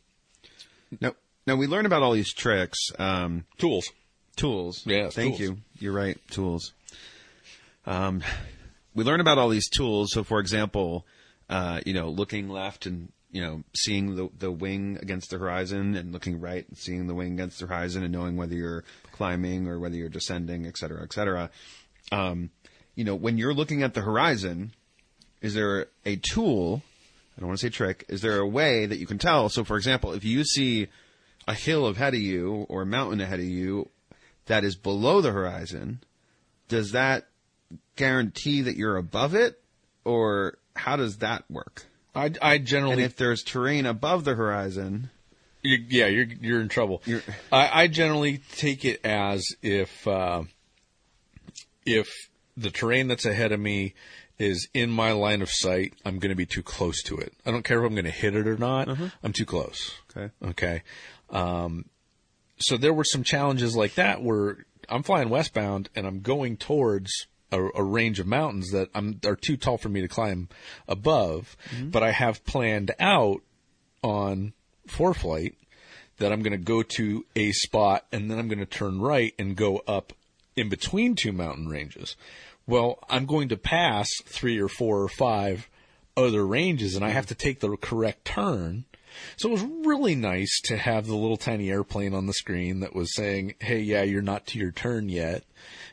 [0.99, 1.13] Now,
[1.47, 3.89] now we learn about all these tricks, um, tools.
[4.35, 4.83] Tools.
[4.85, 5.39] Yes, thank tools.
[5.39, 5.57] you.
[5.79, 6.73] You're right, tools.
[7.85, 8.23] Um,
[8.95, 10.11] we learn about all these tools.
[10.11, 11.05] So, for example,
[11.49, 15.95] uh, you know, looking left and you know, seeing the the wing against the horizon,
[15.95, 19.67] and looking right and seeing the wing against the horizon, and knowing whether you're climbing
[19.67, 21.49] or whether you're descending, et cetera, et cetera.
[22.11, 22.51] Um,
[22.95, 24.73] you know, when you're looking at the horizon,
[25.41, 26.83] is there a tool?
[27.35, 28.05] I don't want to say trick.
[28.07, 29.49] Is there a way that you can tell?
[29.49, 30.87] So, for example, if you see
[31.47, 33.89] a hill ahead of you or a mountain ahead of you
[34.45, 36.01] that is below the horizon,
[36.67, 37.27] does that
[37.95, 39.61] guarantee that you're above it,
[40.03, 41.85] or how does that work?
[42.15, 45.09] I, I And generally if there's terrain above the horizon,
[45.61, 47.01] You, yeah, you're you're in trouble.
[47.05, 50.43] You're- I, I generally take it as if uh,
[51.85, 52.09] if
[52.55, 53.93] the terrain that's ahead of me
[54.39, 57.33] is in my line of sight, I'm going to be too close to it.
[57.45, 58.87] I don't care if I'm going to hit it or not.
[59.23, 59.93] I'm too close.
[60.15, 60.31] Okay.
[60.43, 60.83] Okay.
[61.29, 61.85] Um,
[62.63, 67.27] so there were some challenges like that where I'm flying westbound and I'm going towards
[67.51, 70.49] a, a range of mountains that I'm are too tall for me to climb
[70.87, 71.89] above, mm-hmm.
[71.89, 73.41] but I have planned out
[74.01, 74.53] on
[74.87, 75.53] ForeFlight
[76.17, 79.33] that I'm going to go to a spot and then I'm going to turn right
[79.39, 80.13] and go up
[80.55, 82.15] in between two mountain ranges.
[82.67, 85.69] Well, I'm going to pass three or four or five
[86.15, 87.15] other ranges and I mm-hmm.
[87.15, 88.85] have to take the correct turn.
[89.37, 92.95] So it was really nice to have the little tiny airplane on the screen that
[92.95, 95.43] was saying, "Hey, yeah, you're not to your turn yet,"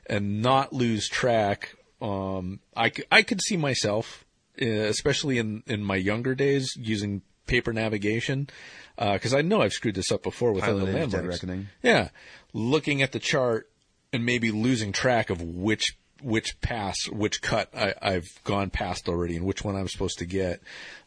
[0.07, 1.77] and not lose track.
[2.01, 4.25] Um, I I could see myself,
[4.61, 8.49] uh, especially in in my younger days, using paper navigation
[8.97, 11.43] because I know I've screwed this up before with Pilot other Age Dead landmarks.
[11.43, 11.69] Reckoning.
[11.83, 12.11] Yeah,
[12.53, 13.69] looking at the chart
[14.13, 19.37] and maybe losing track of which which pass, which cut I, I've gone past already,
[19.37, 20.61] and which one I'm supposed to get.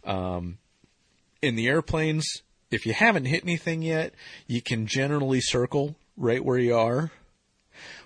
[0.03, 0.57] Um,
[1.43, 2.25] in the airplanes,
[2.71, 4.13] if you haven't hit anything yet,
[4.47, 7.11] you can generally circle right where you are.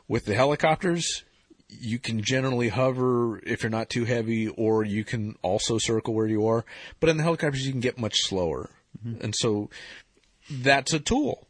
[0.07, 1.23] With the helicopters,
[1.69, 6.27] you can generally hover if you're not too heavy, or you can also circle where
[6.27, 6.65] you are.
[6.99, 8.71] But in the helicopters, you can get much slower.
[9.21, 9.69] And so
[10.49, 11.47] that's a tool.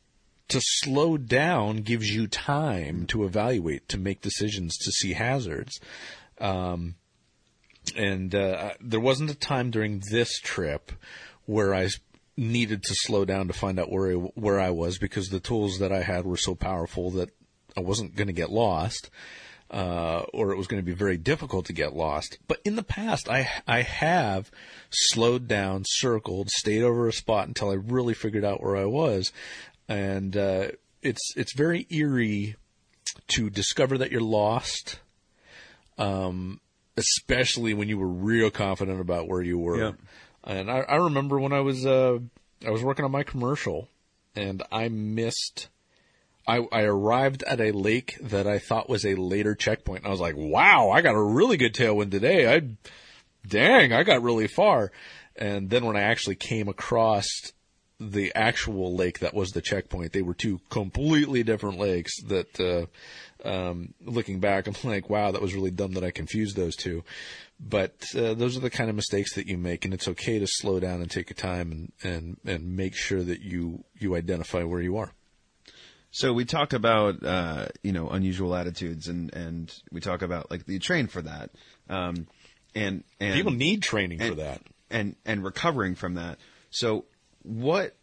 [0.49, 5.79] To slow down gives you time to evaluate, to make decisions, to see hazards.
[6.39, 6.95] Um,
[7.95, 10.91] and uh, there wasn't a time during this trip
[11.47, 11.89] where I
[12.37, 15.79] needed to slow down to find out where I, where I was because the tools
[15.79, 17.31] that I had were so powerful that
[17.75, 19.09] I wasn't going to get lost,
[19.71, 22.37] uh, or it was going to be very difficult to get lost.
[22.47, 24.51] But in the past, I I have
[24.91, 29.31] slowed down, circled, stayed over a spot until I really figured out where I was,
[29.89, 30.67] and uh,
[31.01, 32.55] it's it's very eerie
[33.29, 34.99] to discover that you're lost
[36.97, 39.77] especially when you were real confident about where you were.
[39.77, 39.91] Yeah.
[40.47, 42.19] And I, I remember when I was uh,
[42.65, 43.89] I was working on my commercial,
[44.35, 45.67] and I missed.
[46.47, 50.03] I, I arrived at a lake that I thought was a later checkpoint.
[50.03, 52.51] And I was like, "Wow, I got a really good tailwind today.
[52.51, 52.61] I,
[53.45, 54.93] dang, I got really far."
[55.35, 57.27] And then when I actually came across
[57.99, 62.21] the actual lake that was the checkpoint, they were two completely different lakes.
[62.23, 62.85] That uh,
[63.45, 67.03] um, looking back, I'm like, wow, that was really dumb that I confused those two.
[67.59, 70.45] But uh, those are the kind of mistakes that you make, and it's okay to
[70.47, 74.63] slow down and take your time and and and make sure that you you identify
[74.63, 75.11] where you are.
[76.11, 80.67] So we talk about uh, you know unusual attitudes, and and we talk about like
[80.67, 81.49] you train for that,
[81.89, 82.27] um,
[82.75, 84.61] and and People need training for that.
[84.91, 86.37] and and recovering from that.
[86.69, 87.05] So
[87.43, 87.95] what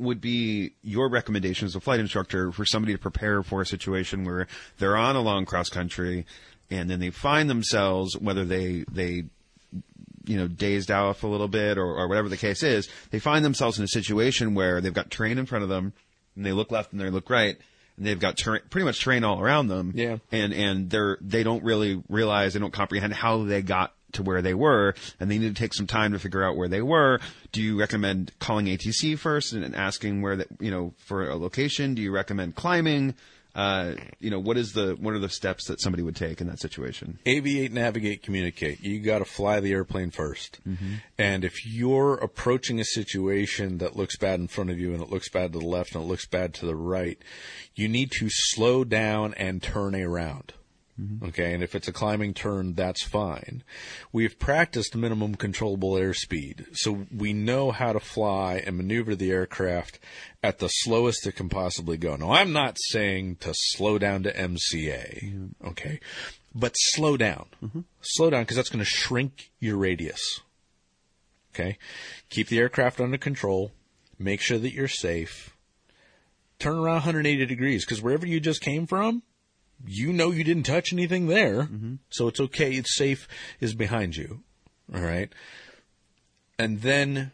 [0.00, 4.24] would be your recommendation as a flight instructor for somebody to prepare for a situation
[4.24, 4.46] where
[4.78, 6.26] they're on a long cross country
[6.70, 9.24] and then they find themselves whether they they
[10.24, 13.44] you know dazed off a little bit or, or whatever the case is they find
[13.44, 15.92] themselves in a situation where they've got terrain in front of them
[16.36, 17.56] and they look left and they look right
[17.96, 20.16] and they've got terrain, pretty much terrain all around them Yeah.
[20.32, 24.42] and and they're they don't really realize they don't comprehend how they got to where
[24.42, 27.20] they were and they need to take some time to figure out where they were.
[27.52, 31.36] Do you recommend calling atc first and, and asking where that you know for a
[31.36, 31.94] location?
[31.94, 33.14] Do you recommend climbing?
[33.52, 36.46] Uh, you know what is the what are the steps that somebody would take in
[36.46, 37.18] that situation?
[37.26, 38.80] Aviate, navigate, communicate.
[38.80, 40.60] You got to fly the airplane 1st
[41.18, 45.10] And if you're approaching a situation that looks bad in front of you and it
[45.10, 47.18] looks bad to the left and it looks bad to the right,
[47.74, 50.52] you need to slow down and turn around.
[51.00, 51.26] Mm-hmm.
[51.26, 53.62] Okay, and if it's a climbing turn, that's fine.
[54.12, 59.98] We've practiced minimum controllable airspeed, so we know how to fly and maneuver the aircraft
[60.42, 62.16] at the slowest it can possibly go.
[62.16, 66.00] Now, I'm not saying to slow down to MCA, okay,
[66.54, 67.46] but slow down.
[67.62, 67.80] Mm-hmm.
[68.02, 70.40] Slow down because that's going to shrink your radius.
[71.54, 71.78] Okay,
[72.28, 73.72] keep the aircraft under control.
[74.18, 75.56] Make sure that you're safe.
[76.58, 79.22] Turn around 180 degrees because wherever you just came from,
[79.86, 81.62] you know you didn't touch anything there.
[81.62, 81.94] Mm-hmm.
[82.10, 82.72] So it's okay.
[82.72, 83.26] It's safe
[83.60, 84.40] is behind you.
[84.94, 85.32] All right.
[86.58, 87.32] And then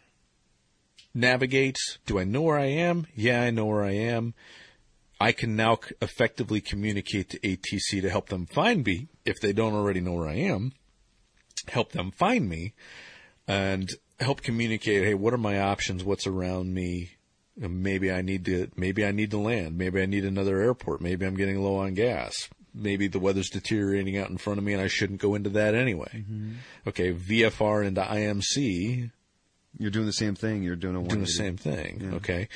[1.13, 1.77] navigate.
[2.05, 3.07] Do I know where I am?
[3.15, 4.33] Yeah, I know where I am.
[5.19, 9.51] I can now c- effectively communicate to ATC to help them find me if they
[9.51, 10.73] don't already know where I am.
[11.67, 12.73] Help them find me
[13.47, 13.89] and
[14.19, 16.03] help communicate, hey, what are my options?
[16.03, 17.16] What's around me?
[17.57, 19.77] Maybe I need to, maybe I need to land.
[19.77, 21.01] Maybe I need another airport.
[21.01, 22.49] Maybe I'm getting low on gas.
[22.73, 25.73] Maybe the weather's deteriorating out in front of me and I shouldn't go into that
[25.73, 26.11] anyway.
[26.13, 26.51] Mm-hmm.
[26.87, 27.13] Okay.
[27.13, 29.09] VFR into IMC,
[29.79, 32.11] you're doing the same thing you're doing a doing the same thing.
[32.15, 32.47] Okay.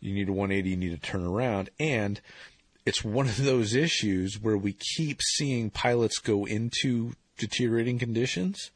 [0.00, 1.70] You need a 180, you need to turn around.
[1.78, 2.20] And
[2.84, 8.72] it's one of those issues where we keep seeing pilots go into deteriorating conditions.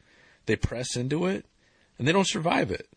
[0.46, 1.46] They press into it
[1.98, 2.88] and they don't survive it.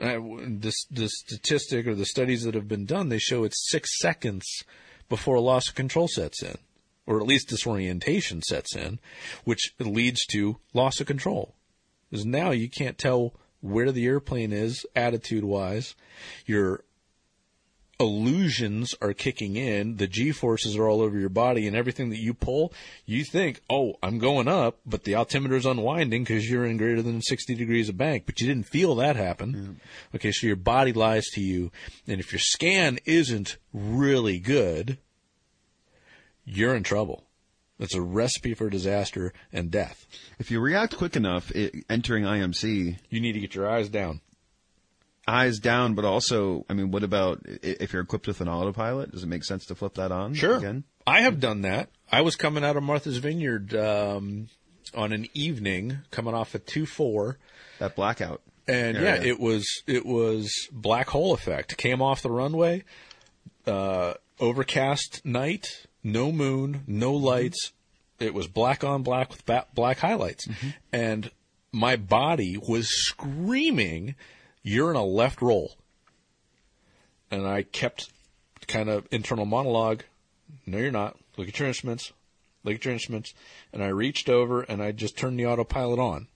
[0.00, 3.98] Uh, the, the statistic or the studies that have been done, they show it's six
[3.98, 4.46] seconds
[5.10, 6.56] before a loss of control sets in,
[7.06, 8.98] or at least disorientation sets in,
[9.44, 11.54] which leads to loss of control.
[12.08, 15.94] Because now you can't tell where the airplane is attitude wise.
[16.46, 16.82] Your
[18.00, 19.96] illusions are kicking in.
[19.96, 22.72] The G forces are all over your body and everything that you pull,
[23.04, 27.02] you think, oh, I'm going up, but the altimeter is unwinding because you're in greater
[27.02, 29.80] than 60 degrees of bank, but you didn't feel that happen.
[30.14, 30.32] Okay.
[30.32, 31.70] So your body lies to you.
[32.06, 34.98] And if your scan isn't really good,
[36.44, 37.24] you're in trouble.
[37.78, 40.06] It's a recipe for disaster and death.
[40.38, 44.20] if you react quick enough it, entering imc You need to get your eyes down.
[45.28, 49.12] Eyes down, but also, I mean, what about if you're equipped with an autopilot?
[49.12, 50.84] Does it make sense to flip that on again?
[51.06, 51.88] I have done that.
[52.10, 54.48] I was coming out of Martha's Vineyard um,
[54.94, 57.38] on an evening, coming off a two four,
[57.78, 58.42] That blackout.
[58.68, 59.16] and area.
[59.16, 61.76] yeah, it was it was black hole effect.
[61.76, 62.84] Came off the runway,
[63.66, 67.72] uh, overcast night, no moon, no lights.
[68.18, 70.46] It was black on black with ba- black highlights,
[70.92, 71.30] and
[71.72, 74.14] my body was screaming,
[74.62, 75.76] "You're in a left roll."
[77.30, 78.10] And I kept
[78.66, 80.02] kind of internal monologue.
[80.66, 81.16] No, you're not.
[81.36, 82.12] Look at your instruments.
[82.64, 83.34] Look at your instruments.
[83.72, 86.28] And I reached over and I just turned the autopilot on.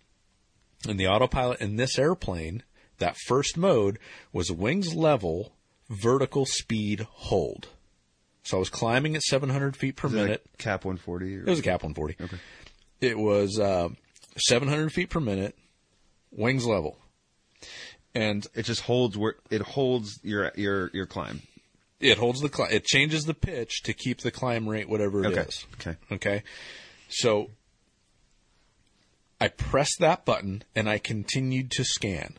[0.88, 2.62] And the autopilot in this airplane,
[2.98, 3.98] that first mode,
[4.32, 5.52] was wings level,
[5.88, 7.68] vertical speed hold.
[8.42, 10.44] So I was climbing at 700 feet per minute.
[10.58, 11.36] KAP 140.
[11.36, 11.40] Or?
[11.40, 12.16] It was a KAP 140.
[12.20, 12.36] Okay.
[13.00, 13.88] It was uh,
[14.36, 15.56] 700 feet per minute,
[16.30, 16.98] wings level.
[18.14, 21.42] And It just holds where it holds your your your climb.
[22.00, 25.28] it holds the cli- it changes the pitch to keep the climb rate whatever it
[25.32, 25.40] Okay.
[25.48, 25.66] is.
[25.80, 25.96] Okay.
[26.12, 26.42] Okay.
[27.08, 27.50] So
[29.40, 32.34] I pressed that button and I continued to scan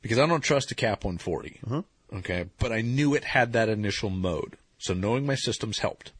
[0.00, 1.60] because I don't trust a KAP 140.
[1.66, 1.82] Uh-huh.
[2.18, 2.46] Okay.
[2.58, 4.56] But I knew it had that initial mode.
[4.78, 6.12] So knowing my systems helped.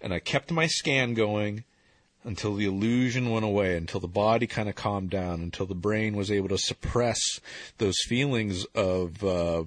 [0.00, 1.64] And I kept my scan going
[2.24, 6.16] until the illusion went away, until the body kind of calmed down, until the brain
[6.16, 7.20] was able to suppress
[7.78, 9.64] those feelings of, uh,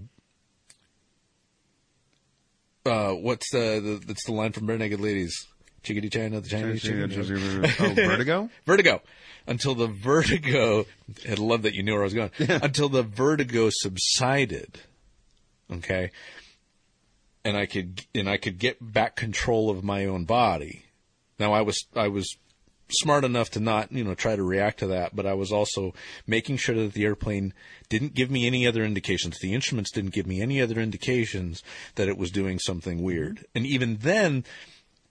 [2.85, 5.47] uh, what's the, the that's the line from Barenaked Ladies?
[5.83, 7.11] Chickadee China, the Chinese chicken.
[7.13, 8.49] oh, vertigo.
[8.65, 9.01] Vertigo.
[9.45, 10.85] Until the vertigo,
[11.29, 12.31] I love that you knew where I was going.
[12.39, 14.81] Until the vertigo subsided.
[15.71, 16.11] Okay.
[17.45, 20.83] And I could, and I could get back control of my own body.
[21.39, 22.35] Now I was, I was
[22.89, 25.93] smart enough to not, you know, try to react to that, but I was also
[26.25, 27.53] making sure that the airplane
[27.89, 29.39] didn't give me any other indications.
[29.39, 31.63] The instruments didn't give me any other indications
[31.95, 33.45] that it was doing something weird.
[33.53, 34.45] And even then,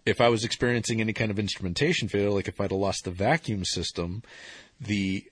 [0.04, 3.10] if I was experiencing any kind of instrumentation failure, like if I'd have lost the
[3.10, 4.22] vacuum system,
[4.80, 5.24] the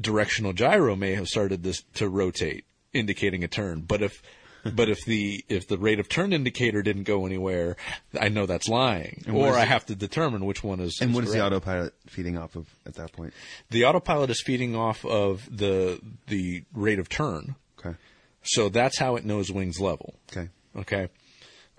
[0.00, 3.80] directional gyro may have started this to rotate, indicating a turn.
[3.80, 4.22] But if
[4.74, 7.76] but if the if the rate of turn indicator didn't go anywhere,
[8.20, 9.24] I know that's lying.
[9.32, 10.98] Or I it- have to determine which one is.
[11.00, 13.32] And what is the autopilot feeding off of at that point?
[13.70, 17.96] The autopilot is feeding off of the the rate of turn, Okay.
[18.42, 20.14] so that's how it knows wings level.
[20.32, 20.48] Okay.
[20.76, 21.08] Okay.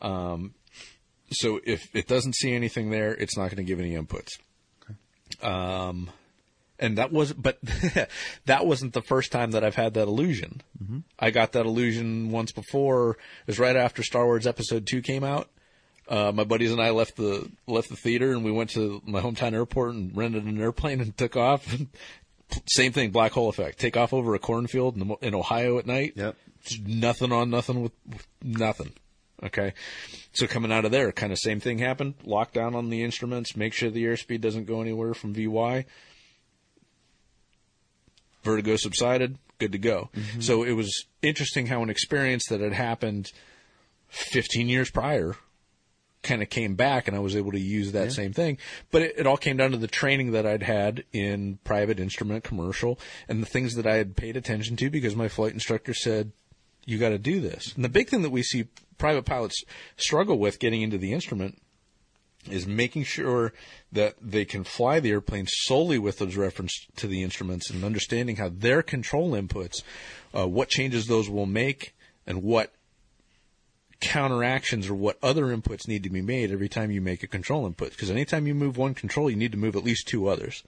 [0.02, 0.54] Um,
[1.32, 4.30] so if it doesn't see anything there, it's not going to give any inputs.
[5.44, 6.10] Um,
[6.80, 7.60] and that was, but
[8.46, 10.62] that wasn't the first time that I've had that illusion.
[11.20, 13.12] I got that illusion once before.
[13.12, 15.50] It was right after Star Wars Episode Two came out.
[16.08, 19.22] Uh, my buddies and I left the left the theater and we went to my
[19.22, 21.78] hometown airport and rented an airplane and took off.
[22.66, 23.78] Same thing, black hole effect.
[23.78, 26.14] Take off over a cornfield in, in Ohio at night.
[26.16, 26.36] Yep.
[26.84, 28.94] Nothing on nothing with, with nothing.
[29.44, 29.74] Okay.
[30.34, 32.16] So coming out of there, kind of same thing happened.
[32.24, 33.56] Lock down on the instruments.
[33.56, 35.86] Make sure the airspeed doesn't go anywhere from VY.
[38.44, 39.38] Vertigo subsided.
[39.58, 40.10] Good to go.
[40.16, 40.42] Mm-hmm.
[40.42, 43.32] So it was interesting how an experience that had happened
[44.08, 45.36] 15 years prior
[46.22, 48.58] kind of came back and I was able to use that same thing.
[48.92, 52.44] But it, it all came down to the training that I'd had in private instrument
[52.44, 56.32] commercial and the things that I had paid attention to because my flight instructor said,
[56.86, 57.74] you got to do this.
[57.76, 58.68] And the big thing that we see
[58.98, 59.64] private pilots
[59.96, 61.62] struggle with getting into the instrument
[62.50, 63.54] is making sure
[63.92, 68.38] that they can fly the airplane solely with those reference to the instruments and understanding
[68.38, 69.84] how their control inputs,
[70.36, 72.72] uh, what changes those will make and what
[74.00, 77.66] counteractions or what other inputs need to be made every time you make a control
[77.66, 77.92] input.
[77.92, 80.64] Because anytime you move one control, you need to move at least two others.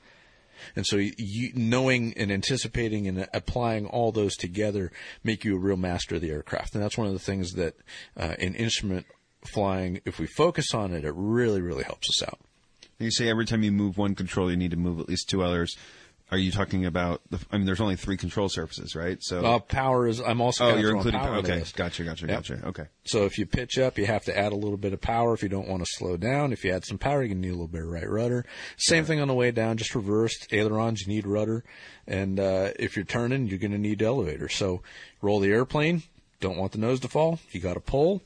[0.76, 4.92] And so you, knowing and anticipating and applying all those together
[5.24, 6.76] make you a real master of the aircraft.
[6.76, 7.76] And that's one of the things that
[8.18, 9.06] uh, in instrument
[9.46, 12.40] flying, if we focus on it, it really, really helps us out.
[13.00, 15.42] You say every time you move one control, you need to move at least two
[15.42, 15.76] others.
[16.32, 17.22] Are you talking about?
[17.30, 19.18] The, I mean, there's only three control surfaces, right?
[19.20, 19.44] So.
[19.44, 21.20] Uh, power is, I'm also oh, you're including.
[21.20, 22.38] power okay, gotcha, gotcha, Yep.
[22.38, 22.68] gotcha.
[22.68, 22.86] Okay.
[23.04, 25.34] So if you pitch up, you have to add a little bit of power.
[25.34, 27.50] If you don't want to slow down, if you add some power, you can need
[27.50, 28.46] a little bit of right rudder.
[28.78, 30.48] Same thing on the way down, just reversed.
[30.54, 31.66] Ailerons, you need rudder.
[32.08, 34.48] And, uh, if you're turning, you're going to need elevator.
[34.48, 34.84] So
[35.22, 36.04] roll the airplane.
[36.40, 37.40] Don't want the nose to fall.
[37.52, 38.22] You got to pull.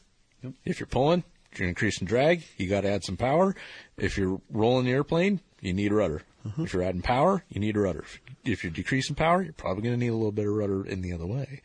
[0.63, 1.23] If you're pulling,
[1.57, 2.43] you're increasing drag.
[2.57, 3.55] You got to add some power.
[3.97, 6.21] If you're rolling the airplane, you need a rudder.
[6.45, 6.63] Mm-hmm.
[6.63, 8.03] If you're adding power, you need a rudder.
[8.43, 11.01] If you're decreasing power, you're probably going to need a little bit of rudder in
[11.01, 11.61] the other way.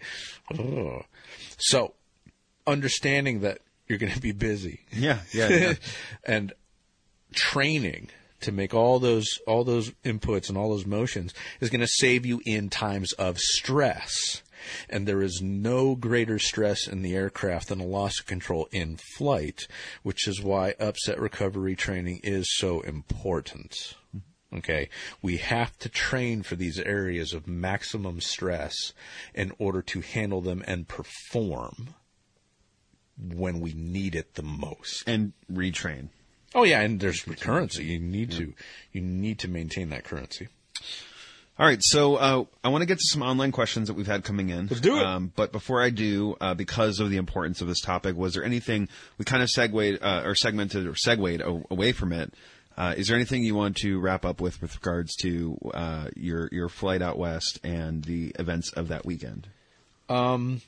[0.59, 1.05] Ugh.
[1.59, 1.95] So
[2.66, 3.59] understanding that
[3.89, 5.49] you're going to be busy Yeah, yeah.
[5.49, 5.74] yeah.
[6.24, 6.53] and
[7.35, 8.09] training
[8.41, 12.24] to make all those all those inputs and all those motions is going to save
[12.24, 14.43] you in times of stress.
[14.88, 18.98] And there is no greater stress in the aircraft than a loss of control in
[19.16, 19.66] flight,
[20.02, 23.96] which is why upset recovery training is so important.
[24.54, 24.88] Okay.
[25.22, 28.92] We have to train for these areas of maximum stress
[29.34, 31.94] in order to handle them and perform
[33.16, 35.04] when we need it the most.
[35.06, 36.08] And retrain.
[36.54, 37.84] Oh yeah, and there's currency.
[37.84, 38.54] You need to
[38.92, 40.48] you need to maintain that currency.
[41.61, 44.24] All right, so uh, I want to get to some online questions that we've had
[44.24, 44.68] coming in.
[44.68, 45.04] Let's do it.
[45.04, 48.42] Um, but before I do, uh, because of the importance of this topic, was there
[48.42, 48.88] anything
[49.18, 52.32] we kind of segued uh, or segmented or segued away from it?
[52.78, 56.48] Uh, is there anything you want to wrap up with with regards to uh, your
[56.50, 59.46] your flight out west and the events of that weekend?
[60.08, 60.62] Um,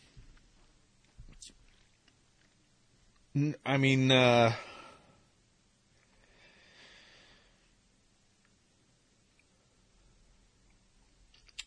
[3.65, 4.53] I mean, uh,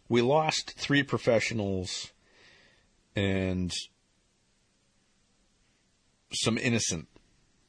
[0.07, 2.11] we lost three professionals
[3.15, 3.73] and
[6.31, 7.07] some innocent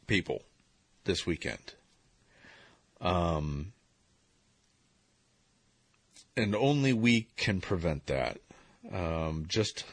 [0.06, 0.42] people
[1.04, 1.74] this weekend.
[3.00, 3.72] Um,
[6.36, 8.38] and only we can prevent that.
[8.92, 9.84] Um, just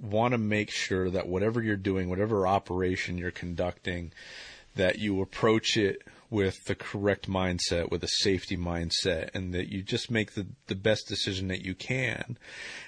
[0.00, 4.12] want to make sure that whatever you're doing, whatever operation you're conducting,
[4.76, 9.82] that you approach it with the correct mindset, with a safety mindset, and that you
[9.82, 12.36] just make the, the best decision that you can.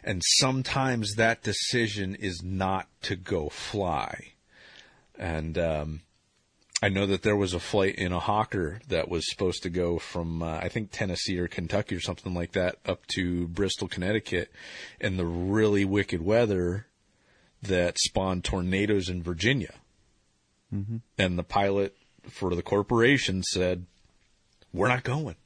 [0.05, 4.33] And sometimes that decision is not to go fly.
[5.19, 6.01] And, um,
[6.83, 9.99] I know that there was a flight in a Hawker that was supposed to go
[9.99, 14.51] from, uh, I think Tennessee or Kentucky or something like that up to Bristol, Connecticut
[14.99, 16.87] and the really wicked weather
[17.63, 19.75] that spawned tornadoes in Virginia.
[20.75, 20.99] Mm-hmm.
[21.19, 21.97] And the pilot
[22.31, 23.87] for the corporation said,
[24.73, 25.37] we're not going.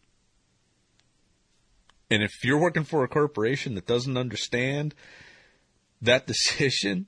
[2.11, 4.95] And if you're working for a corporation that doesn't understand
[6.03, 7.07] that decision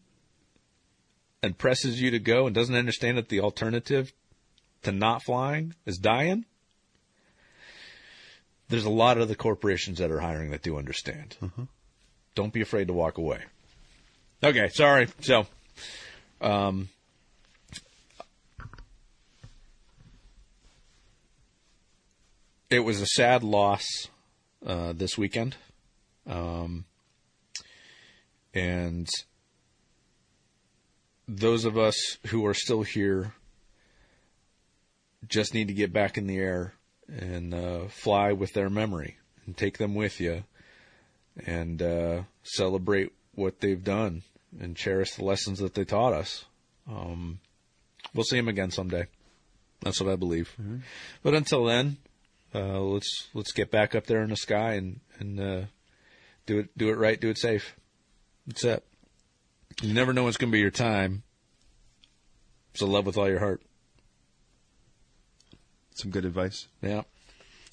[1.43, 4.12] and presses you to go and doesn't understand that the alternative
[4.83, 6.45] to not flying is dying,
[8.68, 11.37] there's a lot of the corporations that are hiring that do understand.
[12.35, 13.43] Don't be afraid to walk away.
[14.43, 15.09] Okay, sorry.
[15.20, 15.47] So,
[16.41, 16.89] um,
[22.71, 23.85] it was a sad loss
[24.67, 25.57] uh, this weekend,
[26.27, 26.85] um,
[28.55, 29.09] and
[31.29, 33.35] those of us who are still here
[35.29, 36.75] just need to get back in the air
[37.09, 40.45] and uh, fly with their memory and take them with you
[41.45, 44.23] and uh, celebrate what they've done
[44.61, 46.45] and cherish the lessons that they taught us.
[46.89, 47.41] Um,
[48.14, 49.07] we'll see them again someday.
[49.81, 50.55] That's what I believe.
[51.23, 51.99] But until then,
[52.55, 55.63] uh, let's let's get back up there in the sky and and uh,
[56.47, 57.77] do it do it right, do it safe.
[58.47, 58.85] That's it.
[59.83, 61.23] You never know what's going to be your time.
[62.75, 63.63] So love with all your heart.
[65.95, 66.69] Some good advice.
[66.83, 67.03] Yeah.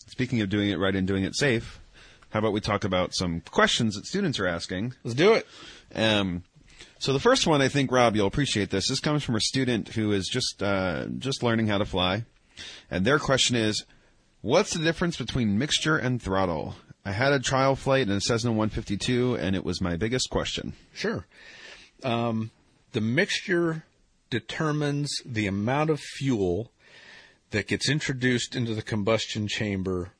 [0.08, 1.80] Speaking of doing it right and doing it safe,
[2.30, 4.94] how about we talk about some questions that students are asking?
[5.04, 5.46] Let's do it.
[5.94, 6.44] Um,
[7.00, 8.88] so the first one, I think Rob, you'll appreciate this.
[8.88, 12.26] This comes from a student who is just uh, just learning how to fly,
[12.90, 13.86] and their question is,
[14.44, 16.76] "What's the difference between mixture and throttle?"
[17.06, 20.74] I had a trial flight in a Cessna 152, and it was my biggest question.
[20.94, 21.26] Sure.
[22.04, 22.52] Um,
[22.92, 23.86] the mixture
[24.30, 26.74] determines the amount of fuel
[27.52, 30.12] that gets introduced into the combustion chamber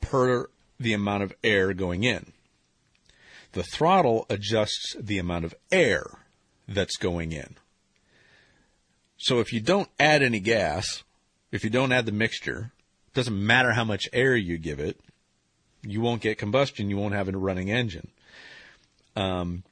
[0.00, 0.48] per
[0.80, 2.32] the amount of air going in.
[3.52, 6.26] The throttle adjusts the amount of air
[6.66, 7.54] that's going in.
[9.16, 11.04] So if you don't add any gas,
[11.52, 12.72] if you don't add the mixture,
[13.16, 15.00] doesn't matter how much air you give it,
[15.82, 18.08] you won't get combustion, you won't have a running engine.
[19.16, 19.64] Um,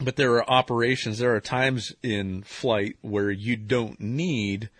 [0.00, 4.70] but there are operations, there are times in flight where you don't need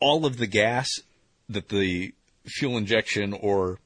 [0.00, 0.88] all of the gas
[1.48, 2.14] that the
[2.46, 3.78] fuel injection or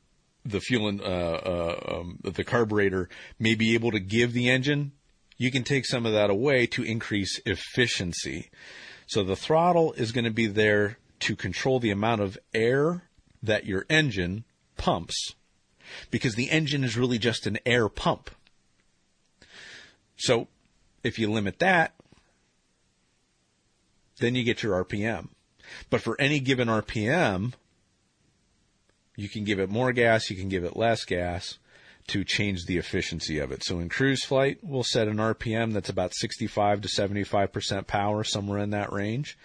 [0.45, 3.09] the fuel in, uh, uh, um, the carburetor
[3.39, 4.93] may be able to give the engine.
[5.37, 8.51] You can take some of that away to increase efficiency.
[9.09, 13.03] So the throttle is going to be there to control the amount of air
[13.43, 14.45] that your engine
[14.77, 15.35] pumps
[16.11, 18.31] because the engine is really just an air pump.
[20.17, 20.49] So
[21.03, 21.95] if you limit that,
[24.19, 25.29] then you get your RPM.
[25.89, 27.55] But for any given RPM,
[29.17, 31.59] you can give it more gas, you can give it less gas
[32.09, 33.63] to change the efficiency of it.
[33.63, 38.59] So in cruise flight, we'll set an RPM that's about 65 to 75% power, somewhere
[38.59, 39.39] in that range.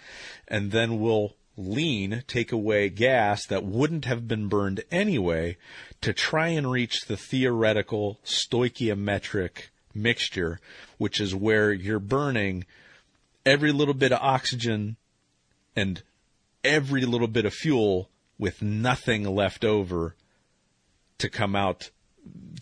[0.48, 5.56] And then we'll lean, take away gas that wouldn't have been burned anyway
[6.00, 10.60] to try and reach the theoretical stoichiometric mixture,
[10.98, 12.64] which is where you're burning
[13.44, 14.96] every little bit of oxygen
[15.74, 16.02] and
[16.62, 20.14] every little bit of fuel with nothing left over
[21.18, 21.90] to come out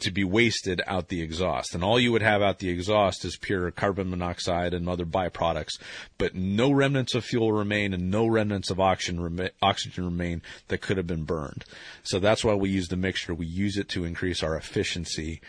[0.00, 1.74] to be wasted out the exhaust.
[1.74, 5.78] And all you would have out the exhaust is pure carbon monoxide and other byproducts,
[6.18, 10.80] but no remnants of fuel remain and no remnants of oxygen, rema- oxygen remain that
[10.80, 11.64] could have been burned.
[12.02, 13.34] So that's why we use the mixture.
[13.34, 15.40] We use it to increase our efficiency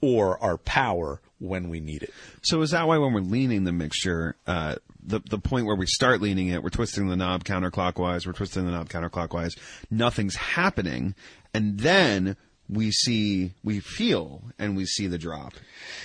[0.00, 2.12] or our power when we need it.
[2.42, 5.86] So is that why when we're leaning the mixture, uh, the the point where we
[5.86, 9.56] start leaning it, we're twisting the knob counterclockwise, we're twisting the knob counterclockwise,
[9.90, 11.14] nothing's happening,
[11.52, 12.36] and then
[12.72, 15.54] we see, we feel, and we see the drop.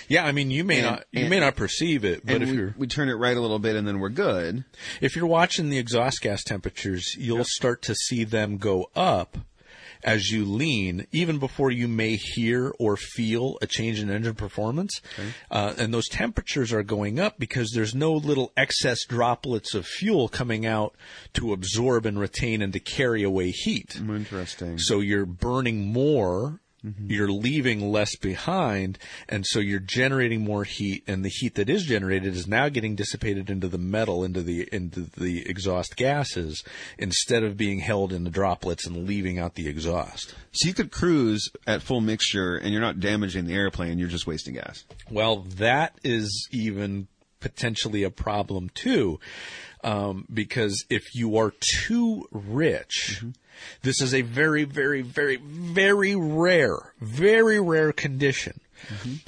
[0.08, 2.48] Yeah, I mean, you may And- not you and- may not perceive it, but if
[2.50, 4.64] we, you're we turn it right a little bit, and then we're good.
[5.00, 9.38] if you're watching the exhaust gas temperatures, you'll start to see them go up
[10.02, 15.00] as you lean, even before you may hear or feel a change in engine performance.
[15.50, 20.28] Uh, and those temperatures are going up because there's no little excess droplets of fuel
[20.28, 20.94] coming out
[21.34, 23.96] to absorb and retain and to carry away heat.
[23.96, 24.78] Interesting.
[24.78, 28.98] So you're burning more, you're leaving less behind,
[29.28, 32.94] and so you're generating more heat, and the heat that is generated is now getting
[32.94, 36.62] dissipated into the metal, into the into the exhaust gases,
[36.96, 40.34] instead of being held in the droplets and leaving out the exhaust.
[40.52, 44.26] So you could cruise at full mixture, and you're not damaging the airplane; you're just
[44.26, 44.84] wasting gas.
[45.10, 47.08] Well, that is even
[47.40, 49.18] potentially a problem too,
[49.82, 51.52] um, because if you are
[51.86, 53.22] too rich,
[53.82, 58.60] this is a very, very, very, very rare, very rare condition.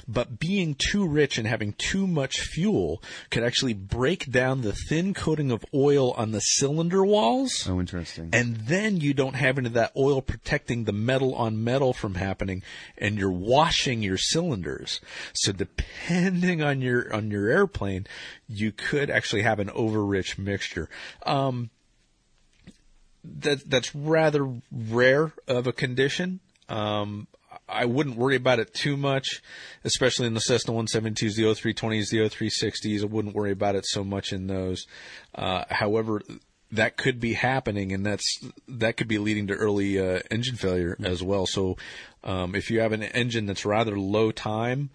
[0.07, 5.13] But being too rich and having too much fuel could actually break down the thin
[5.13, 7.67] coating of oil on the cylinder walls.
[7.69, 8.29] Oh, interesting.
[8.33, 12.15] And then you don't have any of that oil protecting the metal on metal from
[12.15, 12.63] happening,
[12.97, 15.01] and you're washing your cylinders.
[15.33, 18.07] So depending on your on your airplane,
[18.47, 20.89] you could actually have an over-rich mixture.
[21.25, 21.69] Um,
[23.23, 26.39] that that's rather rare of a condition.
[26.69, 27.27] Um,
[27.67, 29.41] I wouldn't worry about it too much,
[29.83, 33.01] especially in the Cessna 172s, the O-320s, the O-360s.
[33.01, 34.85] I wouldn't worry about it so much in those.
[35.33, 36.21] Uh, however,
[36.71, 40.95] that could be happening, and that's that could be leading to early uh, engine failure
[41.03, 41.45] as well.
[41.45, 41.77] So,
[42.23, 44.89] um, if you have an engine that's rather low time,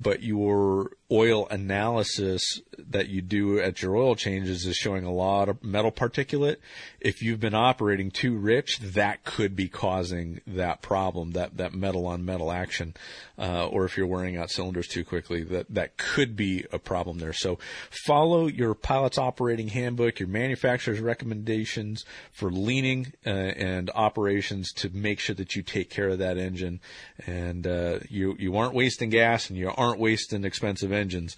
[0.00, 5.48] but your oil analysis that you do at your oil changes is showing a lot
[5.48, 6.56] of metal particulate.
[7.00, 12.06] If you've been operating too rich, that could be causing that problem, that, that metal
[12.06, 12.94] on metal action.
[13.38, 17.18] Uh, or if you're wearing out cylinders too quickly, that, that could be a problem
[17.18, 17.32] there.
[17.32, 17.58] So
[17.90, 25.20] follow your pilot's operating handbook, your manufacturer's recommendations for leaning uh, and operations to make
[25.20, 26.80] sure that you take care of that engine
[27.26, 31.36] and uh, you you aren't wasting gas and you aren't wasting expensive engines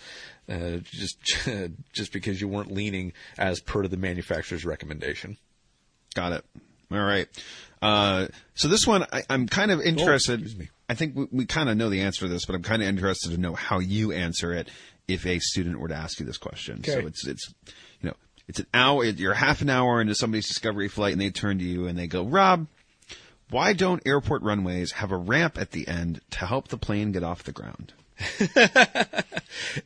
[0.48, 1.18] uh, just
[1.92, 5.36] just because you weren't leaning as per to the manufacturer's recommendation.
[6.14, 6.44] Got it.
[6.92, 7.26] All right.
[7.82, 10.40] Uh, so this one, I, I'm kind of interested.
[10.40, 10.70] excuse me.
[10.88, 12.88] I think we, we kind of know the answer to this, but I'm kind of
[12.88, 14.70] interested to know how you answer it
[15.08, 16.84] if a student were to ask you this question.
[16.84, 17.52] So it's it's
[18.00, 18.16] you know
[18.48, 19.04] it's an hour.
[19.04, 22.06] You're half an hour into somebody's discovery flight, and they turn to you and they
[22.06, 22.66] go, "Rob,
[23.50, 27.22] why don't airport runways have a ramp at the end to help the plane get
[27.22, 27.92] off the ground?"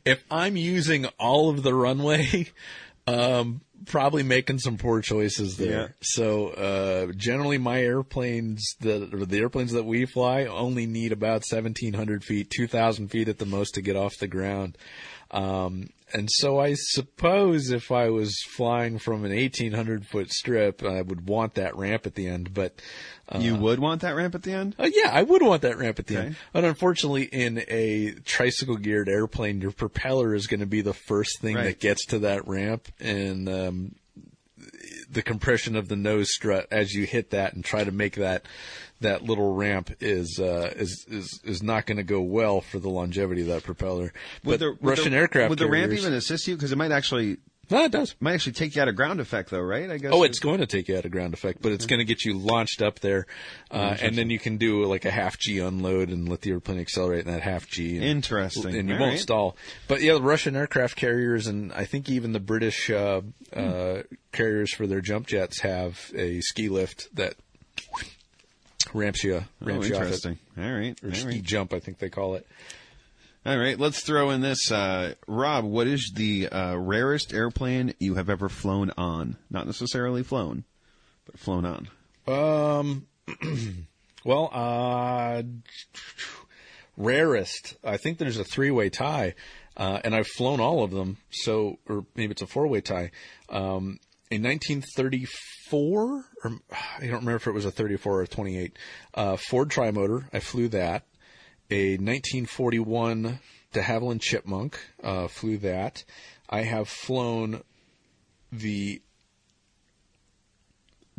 [0.05, 2.47] If I'm using all of the runway,
[3.07, 5.81] um, probably making some poor choices there.
[5.81, 5.87] Yeah.
[6.01, 11.43] So uh, generally, my airplanes, the or the airplanes that we fly, only need about
[11.49, 14.77] 1,700 feet, 2,000 feet at the most to get off the ground.
[15.31, 21.01] Um, and so I suppose if I was flying from an 1,800 foot strip, I
[21.01, 22.53] would want that ramp at the end.
[22.53, 22.81] But
[23.37, 24.75] you would want that ramp at the end.
[24.79, 26.25] uh, yeah, I would want that ramp at the Okay.
[26.27, 26.35] end.
[26.53, 31.39] But unfortunately, in a tricycle geared airplane, your propeller is going to be the first
[31.41, 31.63] thing Right.
[31.65, 33.95] that gets to that ramp, and um,
[35.11, 38.45] the compression of the nose strut as you hit that and try to make that
[39.01, 42.89] that little ramp is uh, is is is not going to go well for the
[42.89, 44.11] longevity of that propeller.
[44.43, 46.55] Would But the, Russian the, aircraft would the ramp even assist you?
[46.55, 47.37] Because it might actually
[47.69, 48.15] no, it does.
[48.19, 49.89] might actually take you out of ground effect, though, right?
[49.89, 50.11] I guess.
[50.13, 52.25] Oh, it's going to take you out of ground effect, but it's going to get
[52.25, 53.27] you launched up there,
[53.71, 56.79] uh, and then you can do like a half G unload and let the airplane
[56.79, 57.95] accelerate in that half G.
[57.97, 58.75] And, Interesting.
[58.75, 59.19] And you All won't right.
[59.19, 59.55] stall.
[59.87, 63.21] But yeah, the Russian aircraft carriers and I think even the British uh,
[63.53, 64.01] uh,
[64.31, 67.35] carriers for their jump jets have a ski lift that
[68.93, 70.05] ramps you Oh, ramps you off it.
[70.05, 70.39] interesting.
[70.57, 70.97] All right.
[71.03, 71.43] Or All ski right.
[71.43, 72.47] jump, I think they call it.
[73.45, 74.69] All right, let's throw in this.
[74.69, 79.37] Uh, Rob, what is the uh, rarest airplane you have ever flown on?
[79.49, 80.65] Not necessarily flown,
[81.25, 81.87] but flown on.
[82.27, 83.07] Um,
[84.25, 85.43] well, uh,
[86.97, 87.77] rarest.
[87.81, 89.35] I think there's a three-way tie,
[89.77, 91.15] uh, and I've flown all of them.
[91.31, 93.11] So, or maybe it's a four-way tie.
[93.47, 93.99] Um,
[94.29, 98.77] in 1934, or I don't remember if it was a 34 or a 28,
[99.13, 100.25] uh, Ford Trimotor.
[100.33, 101.05] I flew that,
[101.69, 103.39] a 1941
[103.71, 104.79] de Havilland Chipmunk.
[105.03, 106.03] Uh, flew that.
[106.49, 107.61] I have flown
[108.51, 109.01] the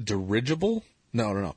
[0.02, 0.84] dirigible.
[1.12, 1.54] No, no, no.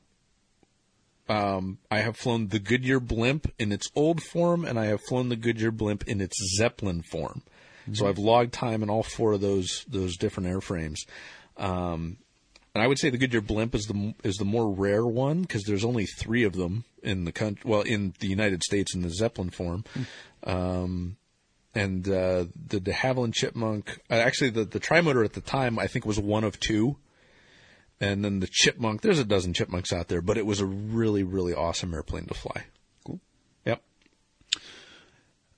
[1.26, 5.30] Um, I have flown the Goodyear blimp in its old form, and I have flown
[5.30, 7.42] the Goodyear blimp in its Zeppelin form.
[7.92, 11.00] So I've logged time in all four of those those different airframes.
[11.58, 12.16] Um,
[12.74, 15.62] and I would say the Goodyear blimp is the is the more rare one because
[15.62, 17.62] there's only three of them in the country.
[17.68, 19.84] Well, in the United States in the Zeppelin form.
[20.42, 21.16] Um,
[21.74, 25.86] and uh, the de Havilland Chipmunk, uh, actually the the trimotor at the time I
[25.86, 26.96] think was one of two.
[28.00, 31.22] And then the Chipmunk, there's a dozen Chipmunks out there, but it was a really,
[31.22, 32.64] really awesome airplane to fly.
[33.06, 33.20] Cool.
[33.64, 33.82] Yep.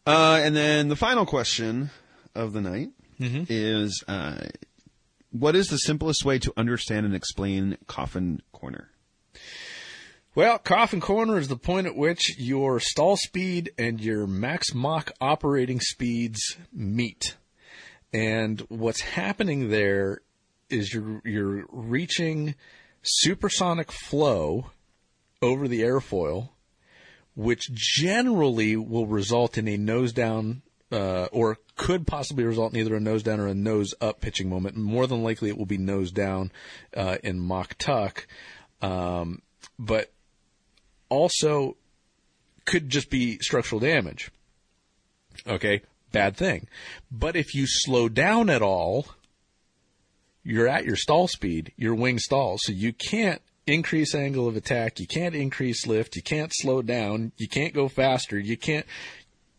[0.07, 1.91] Uh, and then the final question
[2.35, 2.91] of the night
[3.21, 3.45] Mm-hmm.
[3.49, 4.45] is, uh,
[5.41, 8.91] what is the simplest way to understand and explain Coffin Corner?
[10.35, 15.11] Well, coffin corner is the point at which your stall speed and your max Mach
[15.19, 17.37] operating speeds meet.
[18.13, 20.21] And what's happening there
[20.69, 22.55] is you're, you're reaching
[23.03, 24.73] supersonic flow
[25.41, 26.51] over the airfoil,
[27.35, 30.61] which generally will result in a nose down,
[30.93, 34.49] uh, or could possibly result in either a nose down or a nose up pitching
[34.49, 34.77] moment.
[34.77, 36.53] More than likely, it will be nose down
[36.97, 38.27] uh, in Mach tuck.
[38.81, 39.43] Um,
[39.79, 40.13] but
[41.09, 41.77] also
[42.65, 44.31] could just be structural damage.
[45.47, 45.83] Okay,
[46.13, 46.69] bad thing.
[47.11, 49.07] But if you slow down at all,
[50.43, 52.61] you're at your stall speed, your wing stalls.
[52.65, 57.33] So you can't increase angle of attack, you can't increase lift, you can't slow down,
[57.37, 58.87] you can't go faster, you can't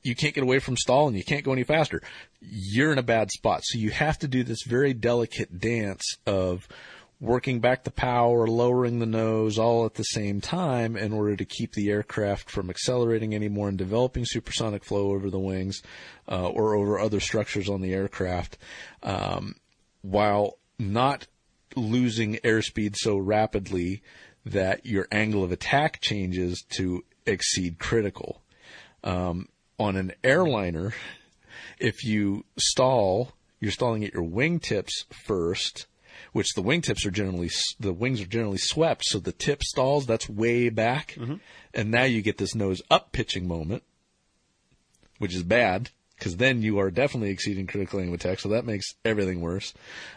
[0.08, 2.02] you can't get away from stall and you can't go any faster.
[2.40, 3.62] You're in a bad spot.
[3.64, 6.68] So you have to do this very delicate dance of
[7.20, 11.46] working back the power, lowering the nose all at the same time in order to
[11.46, 15.82] keep the aircraft from accelerating anymore and developing supersonic flow over the wings
[16.32, 18.58] uh, or over other structures on the aircraft,
[19.04, 19.56] um,
[20.02, 21.28] while not
[21.76, 24.02] losing airspeed so rapidly
[24.46, 28.42] that your angle of attack changes to exceed critical.
[29.04, 29.48] Um,
[29.80, 30.94] on an airliner,
[31.80, 35.88] if you stall, you're stalling at your wingtips first,
[36.34, 37.50] which the wingtips are generally
[37.80, 40.06] the wings are generally swept, so the tip stalls.
[40.06, 41.36] That's way back, mm-hmm.
[41.74, 43.84] and now you get this nose up pitching moment,
[45.20, 48.66] which is bad because then you are definitely exceeding critical angle of attack, so that
[48.66, 49.74] makes everything worse.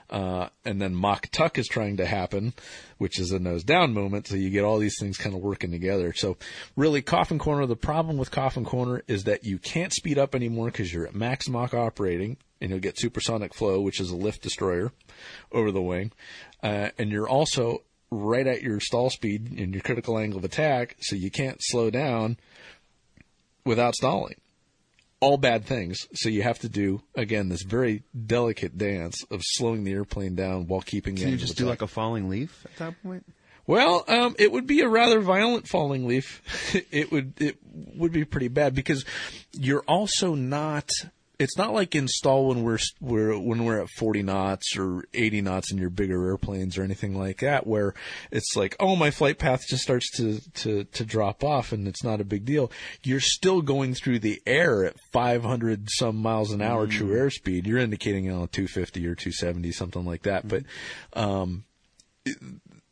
[0.09, 2.55] Uh, and then Mach tuck is trying to happen,
[2.99, 5.71] which is a nose down moment, so you get all these things kind of working
[5.71, 6.13] together.
[6.15, 6.39] So
[6.75, 10.67] really, coffin corner, the problem with coffin corner is that you can't speed up anymore
[10.67, 14.43] because you're at max Mach operating, and you'll get supersonic flow, which is a lift
[14.43, 14.93] destroyer
[15.53, 16.13] over the wing.
[16.63, 20.97] Uh, and you're also right at your stall speed and your critical angle of attack,
[21.01, 22.39] so you can't slow down
[23.65, 24.37] without stalling
[25.21, 26.09] all bad things.
[26.15, 30.67] So you have to do again this very delicate dance of slowing the airplane down
[30.67, 33.25] while keeping Can you just do like a falling leaf at that point?
[33.67, 36.43] Well, um, it would be a rather violent falling leaf.
[36.91, 37.59] it would it
[37.97, 39.05] would be pretty bad because
[39.53, 40.91] you're also not.
[41.41, 45.41] It's not like in stall when we're we're when we're at 40 knots or 80
[45.41, 47.95] knots in your bigger airplanes or anything like that, where
[48.31, 52.05] it's like, oh, my flight path just starts to to to drop off and it's
[52.05, 52.71] not a big deal.
[53.03, 57.67] You're still going through the air at 500 some miles an hour true airspeed.
[57.67, 60.65] You're indicating you know 250 or 270 something like that, but
[61.15, 61.65] um,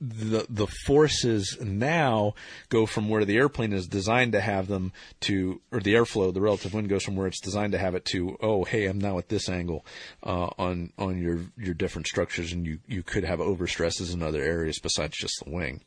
[0.01, 2.35] the the forces now
[2.69, 6.41] go from where the airplane is designed to have them to, or the airflow, the
[6.41, 9.19] relative wind goes from where it's designed to have it to, oh, hey, I'm now
[9.19, 9.85] at this angle
[10.23, 14.43] uh, on on your your different structures, and you you could have overstresses in other
[14.43, 15.83] areas besides just the wing.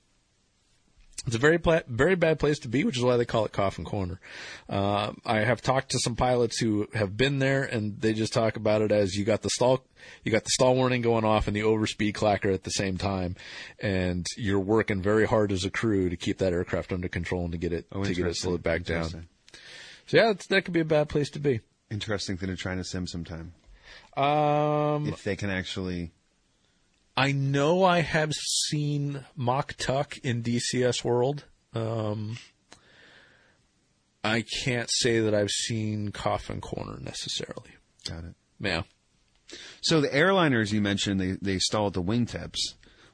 [1.28, 3.52] It's a very pla- very bad place to be, which is why they call it
[3.52, 4.20] Coffin Corner.
[4.68, 8.56] Uh, I have talked to some pilots who have been there, and they just talk
[8.56, 9.86] about it as you got the stall,
[10.24, 13.36] you got the stall warning going off and the overspeed clacker at the same time,
[13.80, 17.52] and you're working very hard as a crew to keep that aircraft under control and
[17.52, 19.28] to get it to get it slowed back down.
[20.08, 21.60] So yeah, that's, that could be a bad place to be.
[21.92, 23.54] Interesting thing to try a sim sometime.
[24.18, 26.12] Um, If they can actually.
[27.18, 31.46] I know I have seen Mach Tuck in DCS World.
[31.74, 32.38] Um,
[34.24, 37.72] I can't say that I've seen Coffin Corner necessarily.
[38.08, 38.36] Got it.
[38.60, 38.84] Yeah.
[39.82, 42.60] So the airliners you mentioned, they, they stall at the wingtips,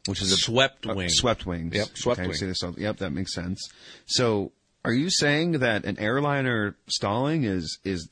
[0.07, 1.09] which is a Swept wing.
[1.09, 1.75] swept wings.
[1.75, 2.53] Yep, swept okay, wing.
[2.53, 3.69] so they yep, that makes sense.
[4.05, 4.51] So
[4.85, 8.07] are you saying that an airliner stalling is is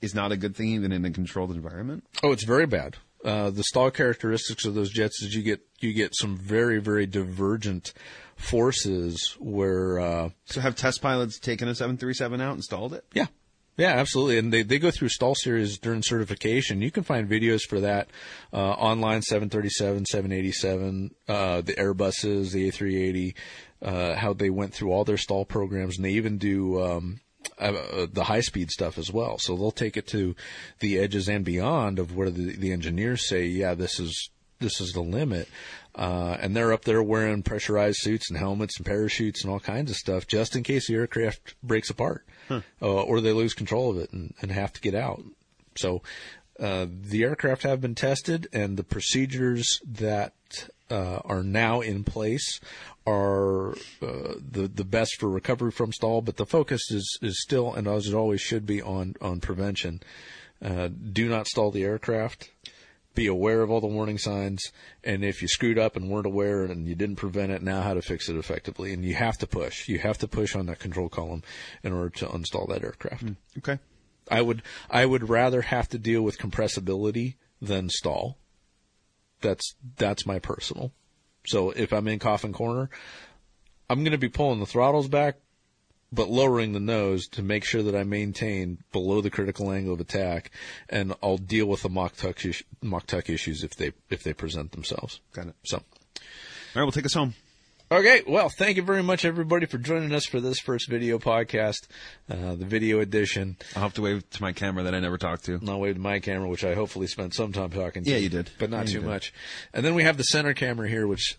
[0.00, 2.04] is not a good thing even in a controlled environment?
[2.22, 2.96] Oh, it's very bad.
[3.24, 7.06] Uh, the stall characteristics of those jets is you get you get some very very
[7.06, 7.92] divergent
[8.36, 13.04] forces where uh, So have test pilots taken a 737 out, installed it?
[13.14, 13.26] yeah.
[13.76, 14.38] Yeah, absolutely.
[14.38, 16.80] And they, they go through stall series during certification.
[16.80, 18.08] You can find videos for that
[18.52, 23.34] uh, online 737, 787, uh, the Airbuses, the A380,
[23.82, 25.96] uh, how they went through all their stall programs.
[25.96, 27.20] And they even do um,
[27.58, 29.38] uh, uh, the high speed stuff as well.
[29.38, 30.34] So they'll take it to
[30.80, 34.30] the edges and beyond of where the, the engineers say, yeah, this is
[34.60, 35.48] this is the limit.
[35.94, 39.90] Uh, and they're up there wearing pressurized suits and helmets and parachutes and all kinds
[39.90, 42.24] of stuff just in case the aircraft breaks apart
[42.82, 45.22] uh, or they lose control of it and, and have to get out.
[45.76, 46.02] So
[46.60, 50.34] uh, the aircraft have been tested, and the procedures that
[50.90, 52.60] uh, are now in place
[53.06, 53.72] are
[54.02, 56.22] uh, the the best for recovery from stall.
[56.22, 60.00] But the focus is is still, and as it always should be, on on prevention.
[60.62, 62.50] Uh, do not stall the aircraft.
[63.14, 64.72] Be aware of all the warning signs,
[65.04, 67.94] and if you screwed up and weren't aware and you didn't prevent it, now how
[67.94, 68.92] to fix it effectively.
[68.92, 69.88] And you have to push.
[69.88, 71.42] You have to push on that control column
[71.84, 73.24] in order to install that aircraft.
[73.58, 73.78] Okay.
[74.30, 78.38] I would I would rather have to deal with compressibility than stall.
[79.40, 80.92] That's that's my personal.
[81.46, 82.88] So if I'm in coffin corner,
[83.90, 85.36] I'm going to be pulling the throttles back,
[86.10, 90.00] but lowering the nose to make sure that I maintain below the critical angle of
[90.00, 90.50] attack,
[90.88, 92.40] and I'll deal with the Mach tuck
[92.82, 95.20] Mach tuck issues if they if they present themselves.
[95.32, 95.56] Got it.
[95.64, 95.76] So.
[95.76, 97.34] All right, we'll take us home.
[97.94, 101.86] Okay, well, thank you very much, everybody, for joining us for this first video podcast,
[102.28, 103.56] uh, the video edition.
[103.76, 105.54] I'll have to wave to my camera that I never talked to.
[105.54, 108.10] And I'll wave to my camera, which I hopefully spent some time talking to.
[108.10, 108.50] Yeah, you did.
[108.58, 109.32] But not Yeah, too much.
[109.72, 111.38] And then we have the center camera here, which,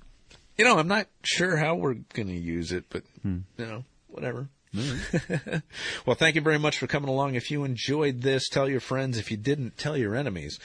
[0.58, 3.40] you know, I'm not sure how we're going to use it, but, Hmm.
[3.58, 4.48] you know, whatever.
[6.06, 7.36] well, thank you very much for coming along.
[7.36, 9.18] If you enjoyed this, tell your friends.
[9.18, 10.60] If you didn't, tell your enemies.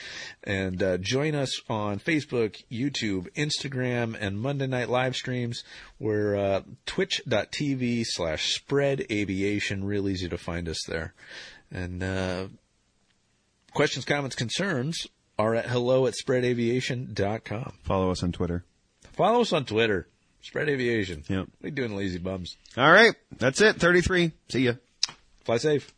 [0.44, 5.62] And uh, join us on Facebook, YouTube, Instagram, and Monday night live streams.
[5.98, 9.84] We're uh, twitch.tv slash spread aviation.
[9.84, 11.14] Real easy to find us there.
[11.70, 12.46] And uh,
[13.72, 15.06] questions, comments, concerns
[15.38, 17.74] are at hello at spreadaviation.com.
[17.82, 18.64] Follow us on Twitter.
[19.12, 20.06] Follow us on Twitter.
[20.42, 21.24] Spread Aviation.
[21.28, 21.46] Yep.
[21.62, 22.56] We doing lazy bums.
[22.76, 23.76] All right, that's it.
[23.76, 24.32] 33.
[24.48, 24.72] See ya.
[25.44, 25.92] Fly safe.